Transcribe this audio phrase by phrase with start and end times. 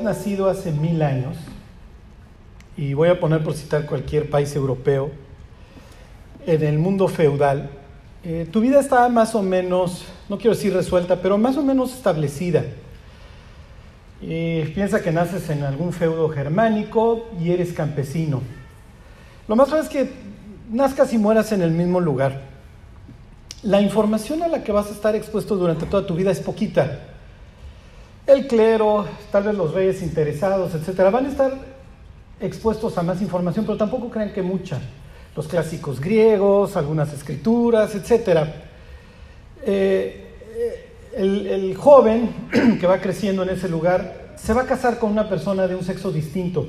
[0.00, 1.36] nacido hace mil años,
[2.76, 5.10] y voy a poner por citar cualquier país europeo,
[6.46, 7.70] en el mundo feudal,
[8.22, 11.94] eh, tu vida estaba más o menos, no quiero decir resuelta, pero más o menos
[11.94, 12.64] establecida.
[14.20, 18.42] Y piensa que naces en algún feudo germánico y eres campesino.
[19.48, 20.12] Lo más probable es que
[20.70, 22.42] nazcas y mueras en el mismo lugar.
[23.62, 27.09] La información a la que vas a estar expuesto durante toda tu vida es poquita.
[28.30, 31.52] El clero, tal vez los reyes interesados, etcétera, van a estar
[32.40, 34.78] expuestos a más información, pero tampoco crean que mucha.
[35.34, 38.54] Los clásicos griegos, algunas escrituras, etcétera.
[39.66, 40.28] Eh,
[41.16, 42.30] el, joven
[42.80, 45.82] que va creciendo en ese lugar se va a casar con una persona de un
[45.82, 46.68] sexo distinto.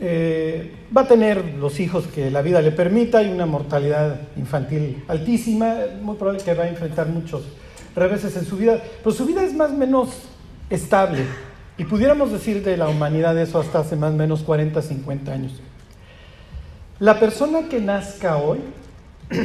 [0.00, 5.04] Eh, va a tener los hijos que la vida le permita y una mortalidad infantil
[5.06, 7.44] altísima, muy probable que va a enfrentar muchos
[7.94, 10.10] reveses en su vida, pero su vida es más o menos
[10.70, 11.24] estable.
[11.78, 15.60] Y pudiéramos decir de la humanidad eso hasta hace más o menos 40, 50 años.
[16.98, 18.60] La persona que nazca hoy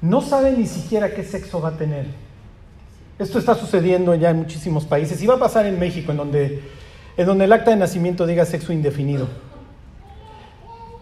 [0.00, 2.06] no sabe ni siquiera qué sexo va a tener.
[3.18, 6.62] Esto está sucediendo ya en muchísimos países y va a pasar en México, en donde,
[7.16, 9.28] en donde el acta de nacimiento diga sexo indefinido.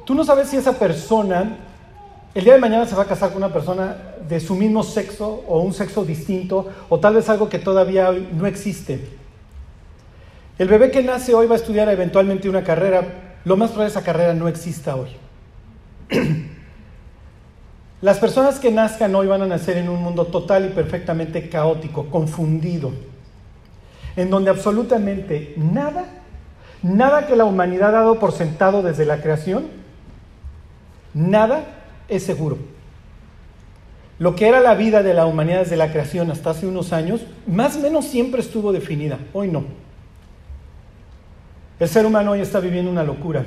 [0.05, 1.57] Tú no sabes si esa persona
[2.35, 5.45] el día de mañana se va a casar con una persona de su mismo sexo
[5.47, 9.07] o un sexo distinto o tal vez algo que todavía no existe.
[10.59, 13.93] El bebé que nace hoy va a estudiar eventualmente una carrera, lo más probable es
[13.93, 15.11] que esa carrera no exista hoy.
[18.01, 22.07] Las personas que nazcan hoy van a nacer en un mundo total y perfectamente caótico,
[22.07, 22.93] confundido,
[24.17, 26.07] en donde absolutamente nada,
[26.83, 29.67] nada que la humanidad ha dado por sentado desde la creación,
[31.15, 32.59] nada es seguro.
[34.19, 37.23] Lo que era la vida de la humanidad desde la creación hasta hace unos años,
[37.47, 39.65] más o menos siempre estuvo definida, hoy no.
[41.81, 43.45] El ser humano hoy está viviendo una locura.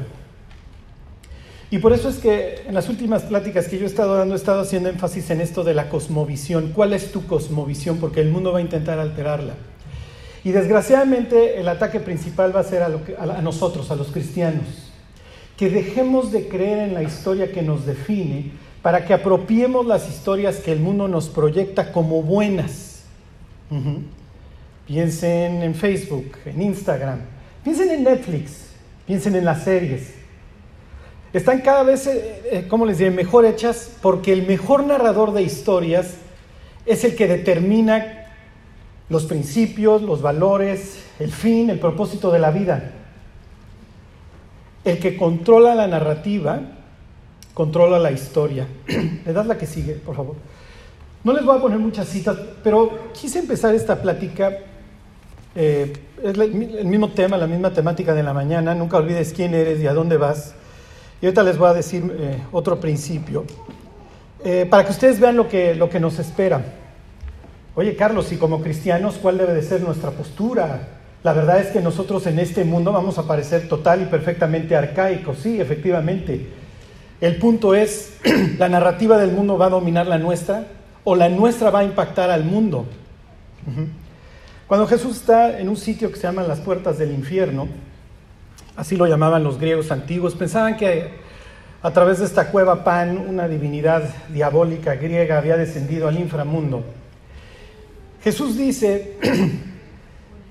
[1.71, 4.37] Y por eso es que en las últimas pláticas que yo he estado dando, he
[4.37, 6.71] estado haciendo énfasis en esto de la cosmovisión.
[6.73, 7.97] ¿Cuál es tu cosmovisión?
[7.97, 9.53] Porque el mundo va a intentar alterarla.
[10.43, 12.87] Y desgraciadamente el ataque principal va a ser a,
[13.19, 14.84] a nosotros, a los cristianos.
[15.57, 18.51] Que dejemos de creer en la historia que nos define
[18.81, 23.03] para que apropiemos las historias que el mundo nos proyecta como buenas.
[24.85, 27.19] Piensen en Facebook, en Instagram,
[27.63, 28.67] piensen en Netflix,
[29.05, 30.25] piensen en las series
[31.37, 35.41] están cada vez, eh, eh, ¿cómo les diré?, mejor hechas porque el mejor narrador de
[35.41, 36.15] historias
[36.85, 38.31] es el que determina
[39.09, 42.93] los principios, los valores, el fin, el propósito de la vida.
[44.85, 46.61] El que controla la narrativa,
[47.55, 48.67] controla la historia.
[49.25, 50.35] ¿Le das la que sigue, por favor?
[51.23, 54.59] No les voy a poner muchas citas, pero quise empezar esta plática.
[55.55, 55.91] Eh,
[56.21, 58.75] es el mismo tema, la misma temática de la mañana.
[58.75, 60.53] Nunca olvides quién eres y a dónde vas.
[61.19, 63.45] Y ahorita les voy a decir eh, otro principio,
[64.43, 66.63] eh, para que ustedes vean lo que, lo que nos espera.
[67.73, 70.94] Oye, Carlos, y como cristianos, ¿cuál debe de ser nuestra postura?
[71.25, 75.39] La verdad es que nosotros en este mundo vamos a parecer total y perfectamente arcaicos,
[75.39, 76.49] sí, efectivamente.
[77.19, 78.17] El punto es,
[78.59, 80.67] ¿la narrativa del mundo va a dominar la nuestra
[81.03, 82.85] o la nuestra va a impactar al mundo?
[84.67, 87.69] Cuando Jesús está en un sitio que se llama las puertas del infierno,
[88.75, 91.09] así lo llamaban los griegos antiguos, pensaban que
[91.81, 96.83] a través de esta cueva Pan, una divinidad diabólica griega había descendido al inframundo.
[98.21, 99.17] Jesús dice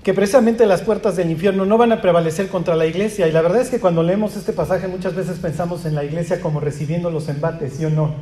[0.05, 3.27] que precisamente las puertas del infierno no van a prevalecer contra la iglesia.
[3.27, 6.41] Y la verdad es que cuando leemos este pasaje muchas veces pensamos en la iglesia
[6.41, 8.13] como recibiendo los embates, ¿sí o no?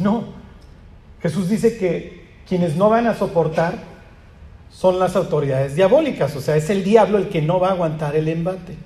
[0.00, 0.26] No.
[1.20, 3.78] Jesús dice que quienes no van a soportar
[4.70, 8.14] son las autoridades diabólicas, o sea, es el diablo el que no va a aguantar
[8.14, 8.76] el embate.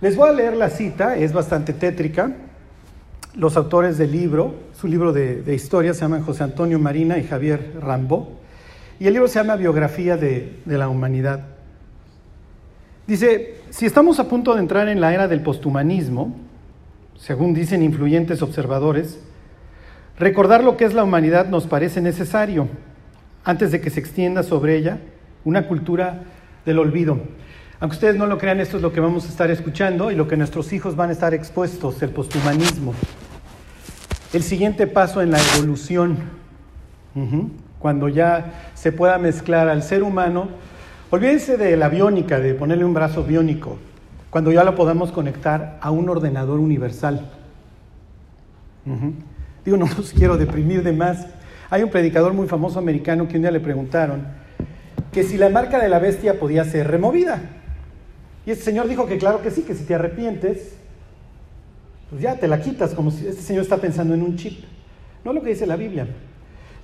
[0.00, 2.32] Les voy a leer la cita, es bastante tétrica.
[3.36, 7.74] Los autores del libro, su libro de, historia se llaman José Antonio Marina y Javier
[7.80, 8.41] Rambó,
[9.02, 11.40] y el libro se llama Biografía de, la Humanidad.
[13.04, 16.36] Dice, si estamos a punto de entrar en la era del posthumanismo,
[17.16, 19.18] según dicen influyentes observadores,
[20.20, 22.68] recordar lo que es la humanidad nos parece necesario
[23.42, 25.00] antes de que se extienda sobre ella
[25.44, 26.22] una cultura
[26.64, 27.18] del olvido.
[27.80, 30.28] Aunque ustedes no lo crean, esto es lo que vamos a estar escuchando y lo
[30.28, 32.94] que nuestros hijos van a estar expuestos, el posthumanismo.
[34.32, 36.18] El siguiente paso en la evolución,
[37.82, 40.48] cuando ya se pueda mezclar al ser humano,
[41.10, 43.76] olvídense de la biónica, de ponerle un brazo biónico,
[44.30, 47.28] cuando ya lo podamos conectar a un ordenador universal.
[49.64, 51.26] Digo, no los quiero deprimir de más.
[51.70, 54.26] Hay un predicador muy famoso americano que un día le preguntaron
[55.10, 57.42] que si la marca de la bestia podía ser removida.
[58.46, 60.76] Y este señor dijo que claro que sí, que si te arrepientes,
[62.10, 64.64] pues ya te la quitas, como si este señor está pensando en un chip.
[65.24, 66.06] No lo que dice la Biblia.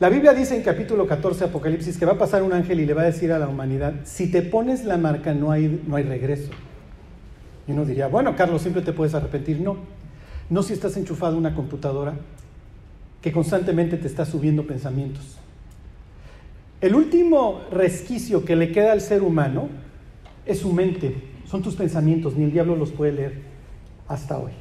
[0.00, 2.94] La Biblia dice en capítulo 14 Apocalipsis que va a pasar un ángel y le
[2.94, 6.04] va a decir a la humanidad, si te pones la marca no hay, no hay
[6.04, 6.50] regreso.
[7.66, 9.60] Y uno diría, bueno, Carlos, siempre te puedes arrepentir.
[9.60, 9.76] No,
[10.50, 12.14] no si estás enchufado a una computadora
[13.20, 15.36] que constantemente te está subiendo pensamientos.
[16.80, 19.68] El último resquicio que le queda al ser humano
[20.46, 23.42] es su mente, son tus pensamientos, ni el diablo los puede leer
[24.06, 24.52] hasta hoy.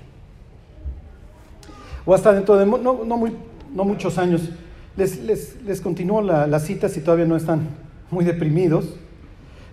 [2.07, 3.33] O hasta dentro de no, no, muy,
[3.71, 4.49] no muchos años.
[4.97, 7.61] Les, les, les continúo la, la, cita si todavía no están
[8.09, 8.95] muy deprimidos.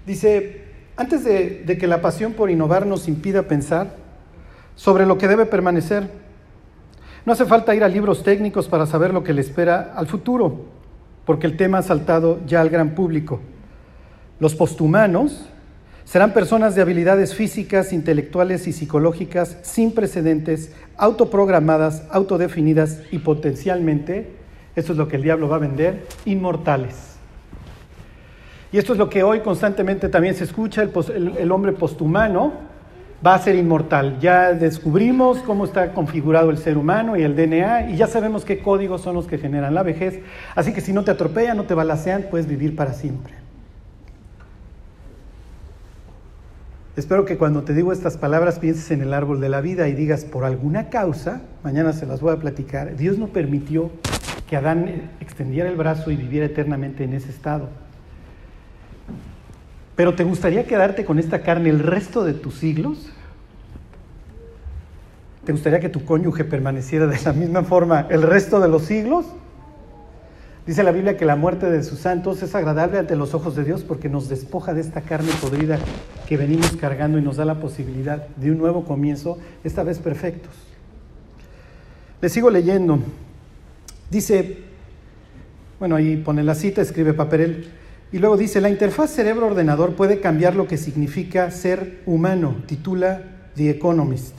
[0.06, 0.60] Dice,
[0.96, 3.96] antes de, de que la pasión por innovar nos impida pensar
[4.76, 6.08] sobre lo que debe permanecer,
[7.24, 10.66] no hace falta ir a libros técnicos para saber lo que le espera al futuro,
[11.24, 13.40] porque el tema ha saltado ya al gran público.
[14.40, 15.48] Los posthumanos
[16.04, 24.43] serán personas de habilidades físicas, intelectuales y psicológicas sin precedentes, autoprogramadas, autodefinidas y potencialmente,
[24.76, 27.14] esto es lo que el diablo va a vender, inmortales.
[28.72, 32.54] Y esto es lo que hoy constantemente también se escucha, el, hombre posthumano,
[33.24, 34.18] va a ser inmortal.
[34.18, 38.58] Ya descubrimos cómo está configurado el ser humano y el DNA y ya sabemos qué
[38.58, 40.18] códigos son los que generan la vejez.
[40.56, 43.34] Así que si no te atropellan, no te balacean, puedes vivir para siempre.
[46.96, 49.94] Espero que cuando te digo estas palabras pienses en el árbol de la vida y
[49.94, 53.90] digas, por alguna causa, mañana se las voy a platicar, Dios no permitió
[54.48, 57.68] que Adán extendiera el brazo y viviera eternamente en ese estado.
[59.96, 63.10] Pero ¿te gustaría quedarte con esta carne el resto de tus siglos?
[65.44, 69.26] ¿Te gustaría que tu cónyuge permaneciera de la misma forma el resto de los siglos?
[70.66, 73.64] Dice la Biblia que la muerte de sus santos es agradable ante los ojos de
[73.64, 75.78] Dios porque nos despoja de esta carne podrida
[76.26, 80.54] que venimos cargando y nos da la posibilidad de un nuevo comienzo, esta vez perfectos.
[82.22, 83.00] Le sigo leyendo.
[84.10, 84.58] Dice,
[85.78, 87.68] bueno, ahí pone la cita, escribe Paperel.
[88.12, 93.22] Y luego dice, la interfaz cerebro-ordenador puede cambiar lo que significa ser humano, titula
[93.56, 94.36] The Economist.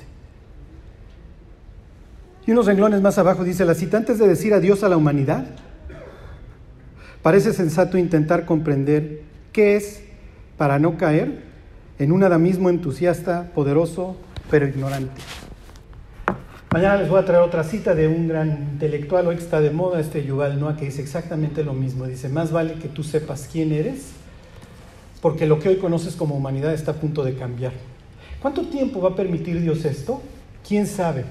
[2.48, 5.46] Y unos renglones más abajo dice la cita, antes de decir adiós a la humanidad,
[7.22, 9.22] parece sensato intentar comprender
[9.52, 10.04] qué es
[10.58, 11.44] para no caer
[11.98, 14.16] en un adamismo entusiasta, poderoso,
[14.50, 15.22] pero ignorante.
[16.75, 20.01] Mañana les voy a traer otra cita de un gran intelectual, hoy está de moda
[20.01, 22.06] este Yuval Noah, que dice exactamente lo mismo.
[22.06, 24.10] Dice, más vale que tú sepas quién eres,
[25.22, 27.72] porque lo que hoy conoces como humanidad está a punto de cambiar.
[28.42, 30.22] ¿Cuánto tiempo va a permitir Dios esto?
[30.68, 31.24] ¿Quién sabe?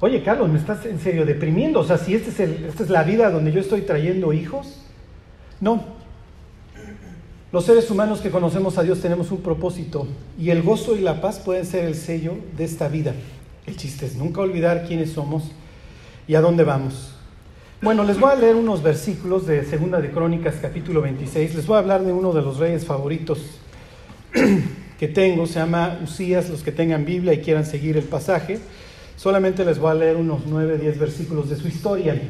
[0.00, 1.80] Oye, Carlos, ¿me estás en serio deprimiendo?
[1.80, 4.80] O sea, si este es el, esta es la vida donde yo estoy trayendo hijos.
[5.60, 5.84] No.
[7.52, 10.06] Los seres humanos que conocemos a Dios tenemos un propósito
[10.38, 13.12] y el gozo y la paz pueden ser el sello de esta vida.
[13.66, 15.44] El chiste es nunca olvidar quiénes somos
[16.26, 17.14] y a dónde vamos.
[17.82, 21.54] Bueno, les voy a leer unos versículos de Segunda de Crónicas, capítulo 26.
[21.54, 23.38] Les voy a hablar de uno de los reyes favoritos
[24.98, 25.46] que tengo.
[25.46, 28.58] Se llama Usías, los que tengan Biblia y quieran seguir el pasaje.
[29.16, 32.20] Solamente les voy a leer unos 9, 10 versículos de su historia.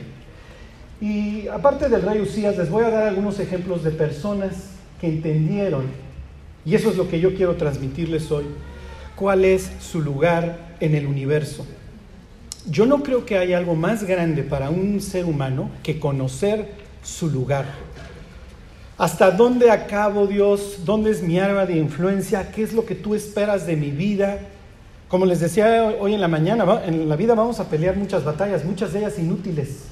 [1.00, 4.70] Y aparte del rey Usías, les voy a dar algunos ejemplos de personas
[5.00, 5.84] que entendieron,
[6.64, 8.44] y eso es lo que yo quiero transmitirles hoy,
[9.20, 11.66] cuál es su lugar en el universo.
[12.64, 16.70] Yo no creo que haya algo más grande para un ser humano que conocer
[17.02, 17.66] su lugar.
[18.96, 20.78] ¿Hasta dónde acabo Dios?
[20.86, 22.50] ¿Dónde es mi arma de influencia?
[22.50, 24.38] ¿Qué es lo que tú esperas de mi vida?
[25.08, 28.64] Como les decía hoy en la mañana, en la vida vamos a pelear muchas batallas,
[28.64, 29.84] muchas de ellas inútiles.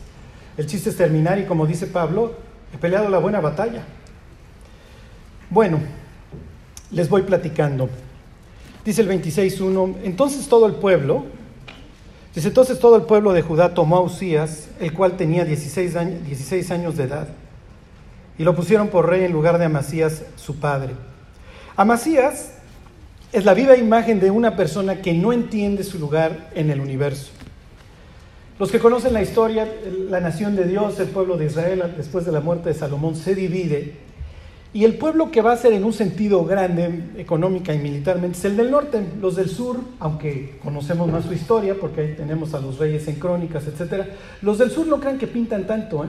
[0.57, 2.33] El chiste es terminar y como dice Pablo,
[2.73, 3.83] he peleado la buena batalla.
[5.51, 5.81] Bueno,
[6.91, 7.91] les voy platicando.
[8.85, 11.25] Dice el 26.1, entonces todo el pueblo,
[12.35, 16.25] dice entonces todo el pueblo de Judá tomó a Usías, el cual tenía 16 años,
[16.25, 17.29] 16 años de edad,
[18.39, 20.95] y lo pusieron por rey en lugar de Amasías, su padre.
[21.77, 22.53] Amasías
[23.33, 27.31] es la viva imagen de una persona que no entiende su lugar en el universo.
[28.59, 29.73] Los que conocen la historia,
[30.09, 33.35] la nación de Dios, el pueblo de Israel, después de la muerte de Salomón, se
[33.35, 33.95] divide
[34.75, 38.45] y el pueblo que va a ser en un sentido grande, económica y militarmente, es
[38.45, 39.03] el del norte.
[39.21, 43.17] Los del sur, aunque conocemos más su historia, porque ahí tenemos a los reyes en
[43.17, 44.09] crónicas, etc.,
[44.43, 46.05] los del sur no crean que pintan tanto.
[46.05, 46.09] ¿eh?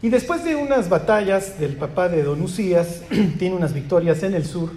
[0.00, 3.02] Y después de unas batallas del papá de Don Usías,
[3.38, 4.70] tiene unas victorias en el sur,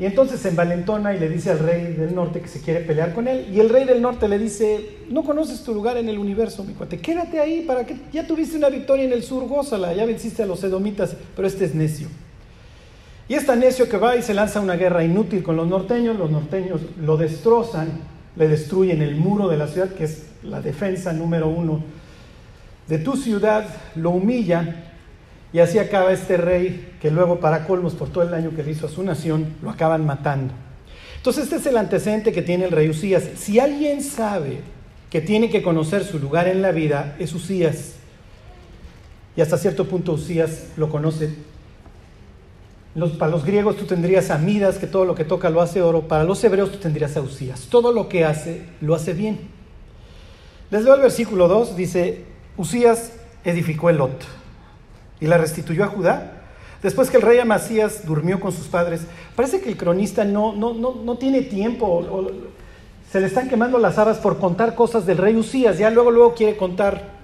[0.00, 3.12] Y entonces se envalentona y le dice al rey del norte que se quiere pelear
[3.12, 3.46] con él.
[3.52, 6.72] Y el rey del norte le dice, no conoces tu lugar en el universo, mi
[6.72, 10.42] cuate, quédate ahí para que ya tuviste una victoria en el sur, gózala, ya venciste
[10.42, 12.08] a los edomitas, pero este es necio.
[13.28, 16.30] Y es necio que va y se lanza una guerra inútil con los norteños, los
[16.30, 17.90] norteños lo destrozan,
[18.36, 21.84] le destruyen el muro de la ciudad, que es la defensa número uno
[22.88, 23.66] de tu ciudad,
[23.96, 24.89] lo humilla
[25.52, 28.70] y así acaba este rey que luego para colmos por todo el daño que le
[28.70, 30.54] hizo a su nación, lo acaban matando.
[31.16, 33.24] Entonces este es el antecedente que tiene el rey Usías.
[33.36, 34.60] Si alguien sabe
[35.10, 37.94] que tiene que conocer su lugar en la vida, es Usías.
[39.36, 41.34] Y hasta cierto punto Usías lo conoce.
[43.18, 46.06] Para los griegos tú tendrías a Midas, que todo lo que toca lo hace oro.
[46.06, 47.62] Para los hebreos tú tendrías a Usías.
[47.62, 49.40] Todo lo que hace, lo hace bien.
[50.70, 52.24] Les leo el versículo 2, dice,
[52.56, 53.12] Usías
[53.44, 54.39] edificó el Lot
[55.20, 56.32] y la restituyó a Judá.
[56.82, 59.02] Después que el rey Amasías durmió con sus padres,
[59.36, 62.30] parece que el cronista no, no, no, no tiene tiempo,
[63.12, 66.34] se le están quemando las habas por contar cosas del rey Usías, ya luego, luego
[66.34, 67.20] quiere contar.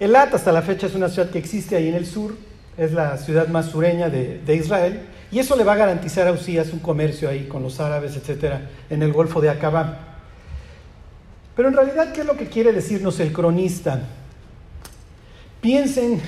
[0.00, 2.34] Elat hasta la fecha es una ciudad que existe ahí en el sur,
[2.76, 5.00] es la ciudad más sureña de, de Israel,
[5.30, 8.68] y eso le va a garantizar a Usías un comercio ahí con los árabes, etcétera,
[8.90, 9.98] en el Golfo de Acabá.
[11.56, 14.00] Pero en realidad, ¿qué es lo que quiere decirnos el cronista?
[15.60, 16.20] Piensen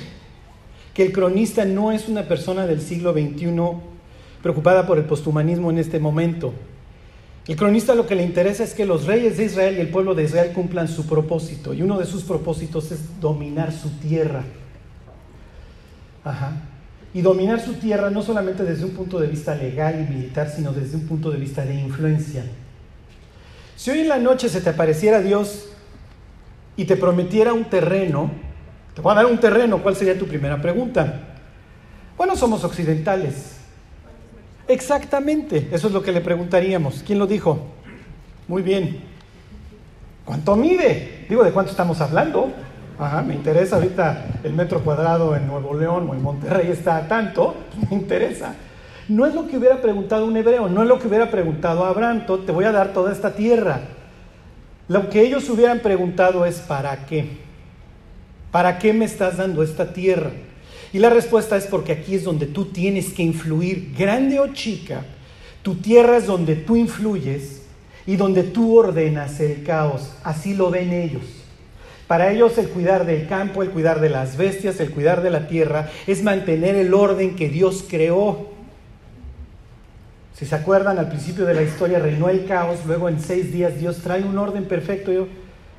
[0.97, 3.53] que el cronista no es una persona del siglo XXI
[4.43, 6.55] preocupada por el posthumanismo en este momento.
[7.47, 10.15] El cronista lo que le interesa es que los reyes de Israel y el pueblo
[10.15, 14.43] de Israel cumplan su propósito, y uno de sus propósitos es dominar su tierra.
[16.25, 16.63] Ajá.
[17.13, 20.73] Y dominar su tierra no solamente desde un punto de vista legal y militar, sino
[20.73, 22.43] desde un punto de vista de influencia.
[23.77, 25.69] Si hoy en la noche se te apareciera Dios
[26.75, 28.46] y te prometiera un terreno,
[28.97, 31.21] te voy a dar un terreno, ¿cuál sería tu primera pregunta?
[32.17, 33.59] Bueno, somos occidentales.
[34.67, 37.03] Exactamente, eso es lo que le preguntaríamos.
[37.07, 37.59] ¿Quién lo dijo?
[38.49, 39.03] Muy bien.
[40.25, 41.27] ¿Cuánto mide?
[41.29, 42.51] Digo, ¿de cuánto estamos hablando?
[42.99, 47.07] Ajá, me interesa ahorita el metro cuadrado en Nuevo León o en Monterrey está a
[47.07, 47.55] tanto,
[47.91, 48.55] me interesa.
[49.11, 52.25] No es lo que hubiera preguntado un hebreo, no es lo que hubiera preguntado Abraham,
[52.47, 53.81] te voy a dar toda esta tierra.
[54.89, 57.45] Lo que ellos hubieran preguntado es ¿para qué?
[58.57, 60.31] ¿Para qué me estás dando esta tierra?
[60.91, 65.03] Y la respuesta es porque aquí es donde tú tienes que influir, grande o chica.
[65.61, 67.65] Tu tierra es donde tú influyes
[68.07, 70.11] y donde tú ordenas el caos.
[70.25, 71.25] Así lo ven ellos.
[72.07, 75.49] Para ellos el cuidar del campo, el cuidar de las bestias, el cuidar de la
[75.49, 78.53] tierra, es mantener el orden que Dios creó.
[80.33, 83.79] Si se acuerdan, al principio de la historia reinó el caos, luego en seis días
[83.79, 85.13] Dios trae un orden perfecto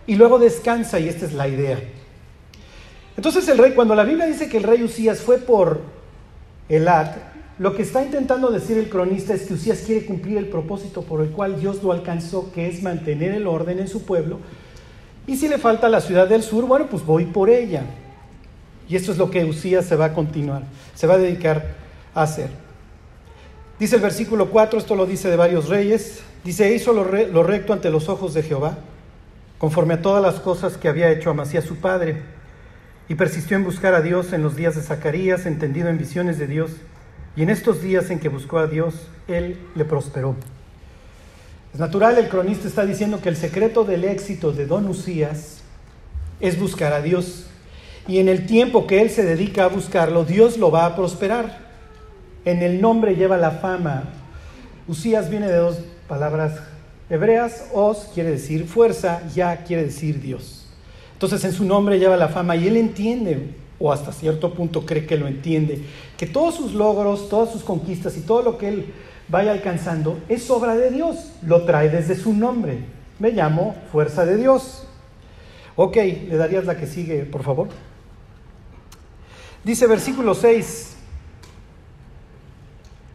[0.06, 1.80] y luego descansa y esta es la idea.
[3.18, 5.82] Entonces el rey, cuando la Biblia dice que el rey Usías fue por
[6.70, 7.16] Elad,
[7.58, 11.22] lo que está intentando decir el cronista es que Usías quiere cumplir el propósito por
[11.22, 14.38] el cual Dios lo alcanzó, que es mantener el orden en su pueblo.
[15.26, 17.84] Y si le falta la ciudad del sur, bueno, pues voy por ella.
[18.88, 20.62] Y esto es lo que Usías se va a continuar,
[20.94, 21.74] se va a dedicar
[22.14, 22.52] a hacer.
[23.80, 27.74] Dice el versículo 4, esto lo dice de varios reyes, dice, hizo lo, lo recto
[27.74, 28.78] ante los ojos de Jehová,
[29.58, 32.37] conforme a todas las cosas que había hecho Amasías su padre
[33.10, 36.48] y persistió en buscar a Dios en los días de Zacarías, entendido en visiones de
[36.48, 36.72] Dios,
[37.36, 40.36] y en estos días en que buscó a Dios, Él le prosperó.
[41.74, 45.62] Es natural, el cronista está diciendo que el secreto del éxito de Don Usías
[46.40, 47.46] es buscar a Dios,
[48.08, 51.68] y en el tiempo que Él se dedica a buscarlo, Dios lo va a prosperar.
[52.46, 54.06] En el nombre lleva la fama.
[54.88, 56.60] Usías viene de dos palabras
[57.10, 60.67] hebreas, os quiere decir fuerza, ya quiere decir Dios.
[61.18, 65.08] Entonces en su nombre lleva la fama y él entiende, o hasta cierto punto cree
[65.08, 65.82] que lo entiende,
[66.16, 68.94] que todos sus logros, todas sus conquistas y todo lo que él
[69.28, 72.82] vaya alcanzando es obra de Dios, lo trae desde su nombre.
[73.18, 74.86] Me llamo fuerza de Dios.
[75.76, 77.70] Ok, le darías la que sigue, por favor.
[79.64, 80.98] Dice versículo 6,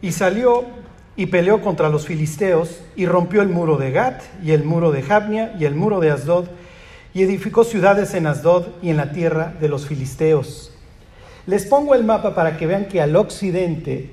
[0.01, 0.65] y salió
[1.15, 5.03] y peleó contra los filisteos y rompió el muro de Gat y el muro de
[5.03, 6.47] Jabnia y el muro de Asdod
[7.13, 10.71] y edificó ciudades en Asdod y en la tierra de los filisteos.
[11.45, 14.09] Les pongo el mapa para que vean que al occidente,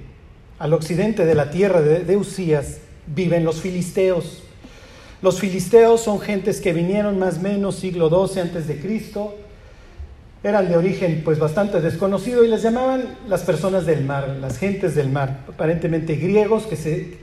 [0.59, 4.43] al occidente de la tierra de, Usías, viven los filisteos.
[5.23, 9.37] Los filisteos son gentes que vinieron más o menos siglo XII antes de Cristo,
[10.43, 14.95] eran de origen pues bastante desconocido y les llamaban las personas del mar, las gentes
[14.95, 17.19] del mar, aparentemente griegos que se,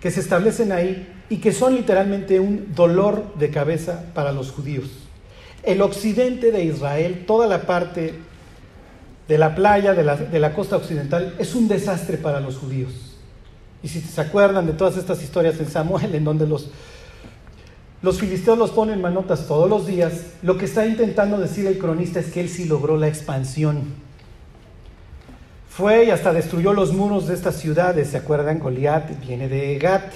[0.00, 5.03] que se establecen ahí y que son literalmente un dolor de cabeza para los judíos.
[5.64, 8.14] El occidente de Israel, toda la parte
[9.28, 12.92] de la playa, de la, costa occidental, es un desastre para los judíos.
[13.82, 16.70] Y si se acuerdan de todas estas historias en Samuel, en donde los,
[18.02, 22.20] los filisteos los ponen manotas todos los días, lo que está intentando decir el cronista
[22.20, 24.04] es que él sí logró la expansión.
[25.68, 28.60] Fue y hasta destruyó los muros de estas ciudades, ¿se acuerdan?
[28.60, 30.12] Goliat viene de Gat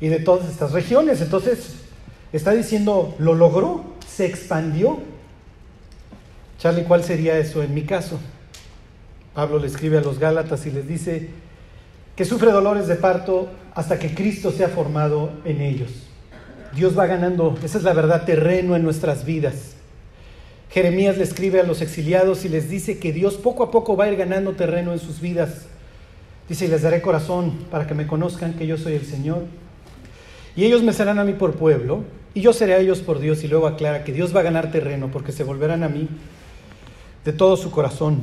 [0.00, 1.20] y de todas estas regiones.
[1.20, 1.74] Entonces,
[2.32, 4.98] está diciendo, lo logró, se expandió.
[6.58, 8.20] Charlie, ¿cuál sería eso en mi caso?
[9.34, 11.30] Pablo le escribe a los Gálatas y les dice
[12.14, 15.90] que sufre dolores de parto hasta que Cristo sea formado en ellos.
[16.76, 19.74] Dios va ganando, esa es la verdad, terreno en nuestras vidas.
[20.70, 24.04] Jeremías le escribe a los exiliados y les dice que Dios poco a poco va
[24.04, 25.66] a ir ganando terreno en sus vidas.
[26.48, 29.44] Dice, y les daré corazón para que me conozcan que yo soy el Señor.
[30.56, 32.04] Y ellos me serán a mí por pueblo,
[32.34, 33.44] y yo seré a ellos por Dios.
[33.44, 36.08] Y luego aclara que Dios va a ganar terreno porque se volverán a mí
[37.24, 38.22] de todo su corazón.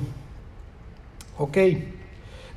[1.38, 1.58] Ok.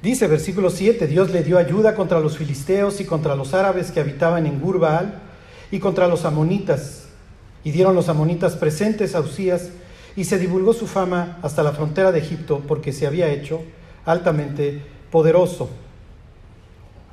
[0.02, 4.00] Dice versículo 7, Dios le dio ayuda contra los filisteos y contra los árabes que
[4.00, 5.22] habitaban en Gurbaal
[5.70, 7.06] y contra los amonitas.
[7.62, 9.70] Y dieron los amonitas presentes a Usías
[10.16, 13.62] y se divulgó su fama hasta la frontera de Egipto porque se había hecho
[14.04, 15.70] altamente poderoso.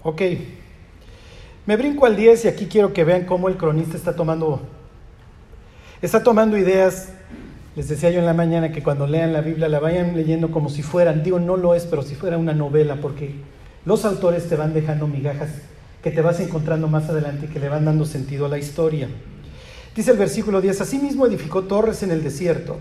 [0.03, 0.21] Ok,
[1.65, 4.61] me brinco al 10 y aquí quiero que vean cómo el cronista está tomando,
[6.01, 7.09] está tomando ideas.
[7.75, 10.69] Les decía yo en la mañana que cuando lean la Biblia la vayan leyendo como
[10.69, 13.35] si fueran, digo no lo es, pero si fuera una novela, porque
[13.85, 15.49] los autores te van dejando migajas
[16.03, 19.07] que te vas encontrando más adelante y que le van dando sentido a la historia.
[19.95, 22.79] Dice el versículo 10, asimismo edificó torres en el desierto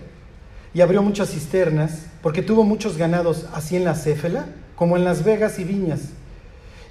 [0.73, 4.45] y abrió muchas cisternas, porque tuvo muchos ganados así en la Céfela
[4.75, 6.01] como en las vegas y viñas,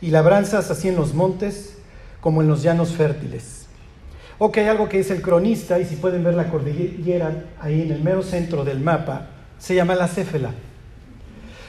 [0.01, 1.80] y labranzas así en los montes
[2.21, 3.67] como en los llanos fértiles.
[4.39, 8.03] Ok, algo que dice el cronista, y si pueden ver la cordillera ahí en el
[8.03, 10.53] mero centro del mapa, se llama la Céfela.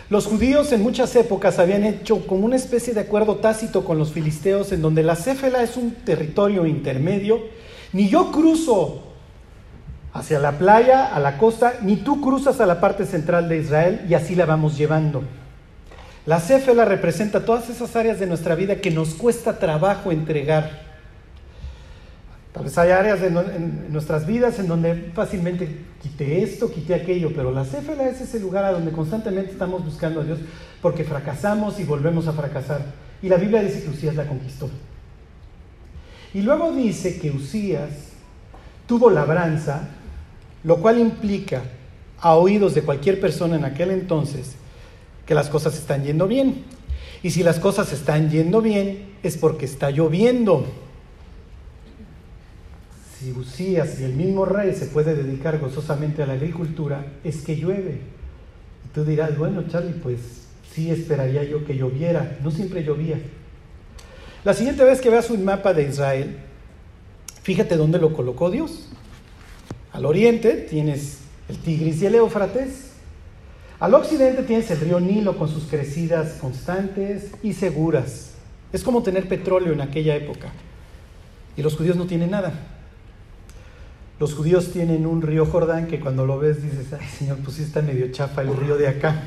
[0.10, 4.12] Los judíos en muchas épocas habían hecho como una especie de acuerdo tácito con los
[4.12, 7.40] filisteos en donde la Céfela es un territorio intermedio
[7.94, 9.04] ni yo cruzo
[10.14, 14.06] hacia la playa, a la costa, ni tú cruzas a la parte central de Israel
[14.10, 15.24] y así la vamos llevando.
[16.26, 20.92] La céfela representa todas esas áreas de nuestra vida que nos cuesta trabajo entregar.
[22.54, 27.52] Tal vez hay áreas en nuestras vidas en donde fácilmente quité esto, quité aquello, pero
[27.52, 30.38] la céfela es ese lugar a donde constantemente estamos buscando a Dios
[30.82, 32.82] porque fracasamos y volvemos a fracasar.
[33.24, 34.70] Y la Biblia dice que Usías la conquistó.
[36.34, 37.90] Y luego dice que Usías
[38.86, 39.88] tuvo labranza,
[40.64, 41.64] lo cual implica
[42.20, 44.56] a oídos de cualquier persona en aquel entonces
[45.26, 46.64] que las cosas están yendo bien.
[47.24, 50.66] Y si las cosas están yendo bien, es porque está lloviendo.
[53.20, 57.56] Si Usías y el mismo rey se puede dedicar gozosamente a la agricultura, es que
[57.56, 58.00] llueve.
[58.86, 60.20] Y tú dirás, bueno, Charlie, pues
[60.74, 62.40] sí esperaría yo que lloviera.
[62.44, 63.20] No siempre llovía.
[64.44, 66.38] La siguiente vez que veas un mapa de Israel,
[67.44, 68.90] fíjate dónde lo colocó Dios.
[69.92, 72.91] Al oriente tienes el Tigris y el Éufrates.
[73.82, 78.34] Al occidente tienes el río Nilo con sus crecidas constantes y seguras.
[78.72, 80.52] Es como tener petróleo en aquella época.
[81.58, 82.54] Y los judíos no tienen nada.
[84.20, 87.64] Los judíos tienen un río Jordán que cuando lo ves dices, ay Señor, pues sí
[87.64, 89.24] está medio chafa el río de acá.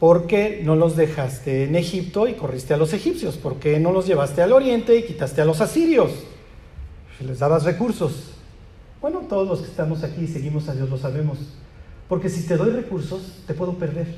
[0.00, 3.36] ¿Por qué no los dejaste en Egipto y corriste a los egipcios?
[3.36, 6.10] ¿Por qué no los llevaste al oriente y quitaste a los asirios?
[7.16, 8.32] Si les dabas recursos.
[9.00, 11.38] Bueno, todos los que estamos aquí y seguimos a Dios lo sabemos.
[12.10, 14.08] Porque si te doy recursos, te puedo perder.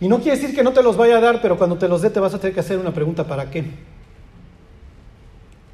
[0.00, 2.00] Y no quiere decir que no te los vaya a dar, pero cuando te los
[2.00, 3.64] dé te vas a tener que hacer una pregunta, ¿para qué?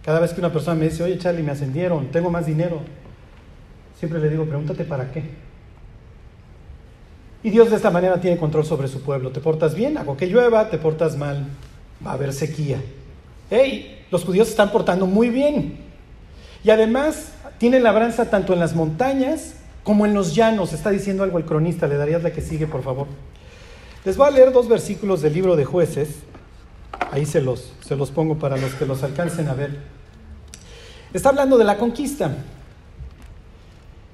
[0.05, 2.81] Cada vez que una persona me dice, oye Charlie, me ascendieron, tengo más dinero,
[3.97, 5.23] siempre le digo, pregúntate para qué.
[7.45, 9.31] Y Dios de esta manera tiene control sobre su pueblo.
[9.31, 11.47] Te portas bien, hago que llueva, te portas mal,
[12.05, 12.83] va a haber sequía.
[13.49, 14.07] ¡Hey!
[14.11, 15.79] Los judíos se están portando muy bien.
[16.65, 20.73] Y además tienen labranza tanto en las montañas como en los llanos.
[20.73, 23.07] Está diciendo algo el cronista, le darías la que sigue, por favor.
[24.05, 26.09] Les voy a leer dos versículos del libro de jueces.
[27.11, 29.79] Ahí se los, se los pongo para los que los alcancen a ver.
[31.13, 32.37] Está hablando de la conquista.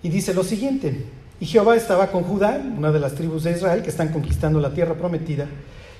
[0.03, 1.07] Y dice lo siguiente.
[1.41, 4.75] Y Jehová estaba con Judá, una de las tribus de Israel que están conquistando la
[4.75, 5.47] tierra prometida,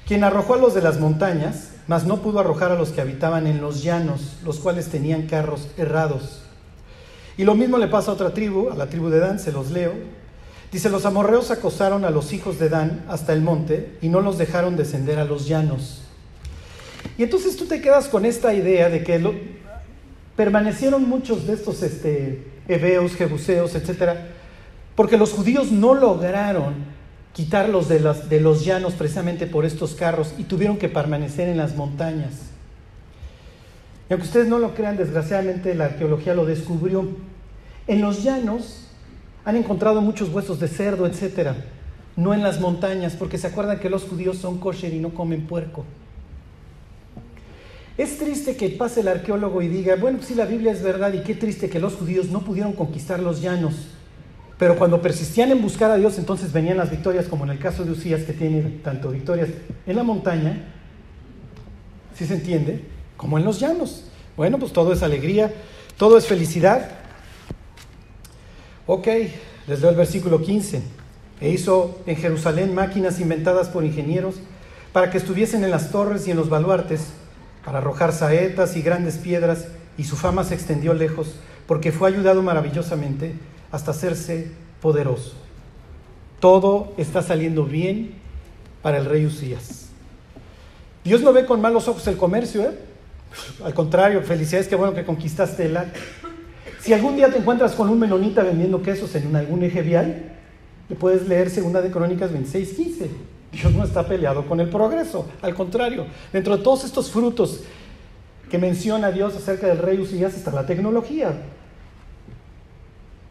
[0.07, 3.47] quien arrojó a los de las montañas, mas no pudo arrojar a los que habitaban
[3.47, 6.43] en los llanos, los cuales tenían carros errados.
[7.39, 9.71] Y lo mismo le pasa a otra tribu, a la tribu de Dan, se los
[9.71, 9.93] leo.
[10.73, 14.37] Dice, los amorreos acosaron a los hijos de Dan hasta el monte y no los
[14.37, 16.03] dejaron descender a los llanos.
[17.17, 19.25] Y entonces tú te quedas con esta idea de que
[20.37, 24.29] permanecieron muchos de estos este, jebuseos, etcétera,
[24.97, 26.75] porque los judíos no lograron
[27.33, 31.57] quitarlos de los, de los llanos precisamente por estos carros y tuvieron que permanecer en
[31.57, 32.33] las montañas.
[34.09, 37.07] Y aunque ustedes no lo crean, desgraciadamente la arqueología lo descubrió.
[37.87, 38.89] En los llanos
[39.45, 41.57] han encontrado muchos huesos de cerdo, etcétera,
[42.17, 45.47] no en las montañas, porque se acuerdan que los judíos son kosher y no comen
[45.47, 45.85] puerco.
[47.97, 51.23] Es triste que pase el arqueólogo y diga, bueno, si la Biblia es verdad y
[51.23, 53.75] qué triste que los judíos no pudieron conquistar los llanos.
[54.59, 57.85] Pero cuando persistían en buscar a Dios, entonces venían las victorias, como en el caso
[57.85, 59.49] de Usías, que tiene tanto victorias
[59.87, 60.65] en la montaña,
[62.15, 62.85] si se entiende,
[63.19, 64.05] como en los llanos.
[64.39, 65.53] Bueno, pues todo es alegría,
[65.99, 66.89] todo es felicidad.
[68.87, 69.07] Ok,
[69.67, 70.81] les leo el versículo 15.
[71.43, 74.37] E hizo en Jerusalén máquinas inventadas por ingenieros
[74.93, 77.09] para que estuviesen en las torres y en los baluartes,
[77.65, 79.67] para arrojar saetas y grandes piedras,
[79.99, 81.35] y su fama se extendió lejos,
[81.67, 83.35] porque fue ayudado maravillosamente
[83.71, 84.51] hasta hacerse
[84.81, 85.35] poderoso.
[86.41, 88.15] Todo está saliendo bien
[88.81, 89.89] para el rey Usías.
[91.05, 92.88] Dios no ve con malos ojos el comercio, ¿eh?
[93.65, 96.01] Al contrario, felicidades, qué bueno que conquistaste el arte.
[96.81, 100.33] Si algún día te encuentras con un menonita vendiendo quesos en algún eje vial,
[100.89, 103.11] le puedes leer Segunda de Crónicas 26, 15.
[103.53, 107.61] Dios no está peleado con el progreso, al contrario, dentro de todos estos frutos
[108.51, 111.33] que menciona Dios acerca del rey Usías está la tecnología.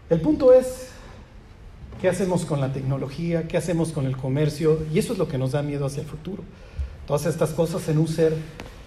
[0.10, 0.90] El punto es,
[2.02, 3.48] ¿qué hacemos con la tecnología?
[3.48, 4.80] ¿Qué hacemos con el comercio?
[4.94, 6.44] Y eso es lo que nos da miedo hacia el futuro.
[7.06, 8.34] Todas estas cosas en un ser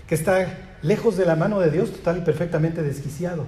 [0.07, 3.47] que está lejos de la mano de Dios, total y perfectamente desquiciado.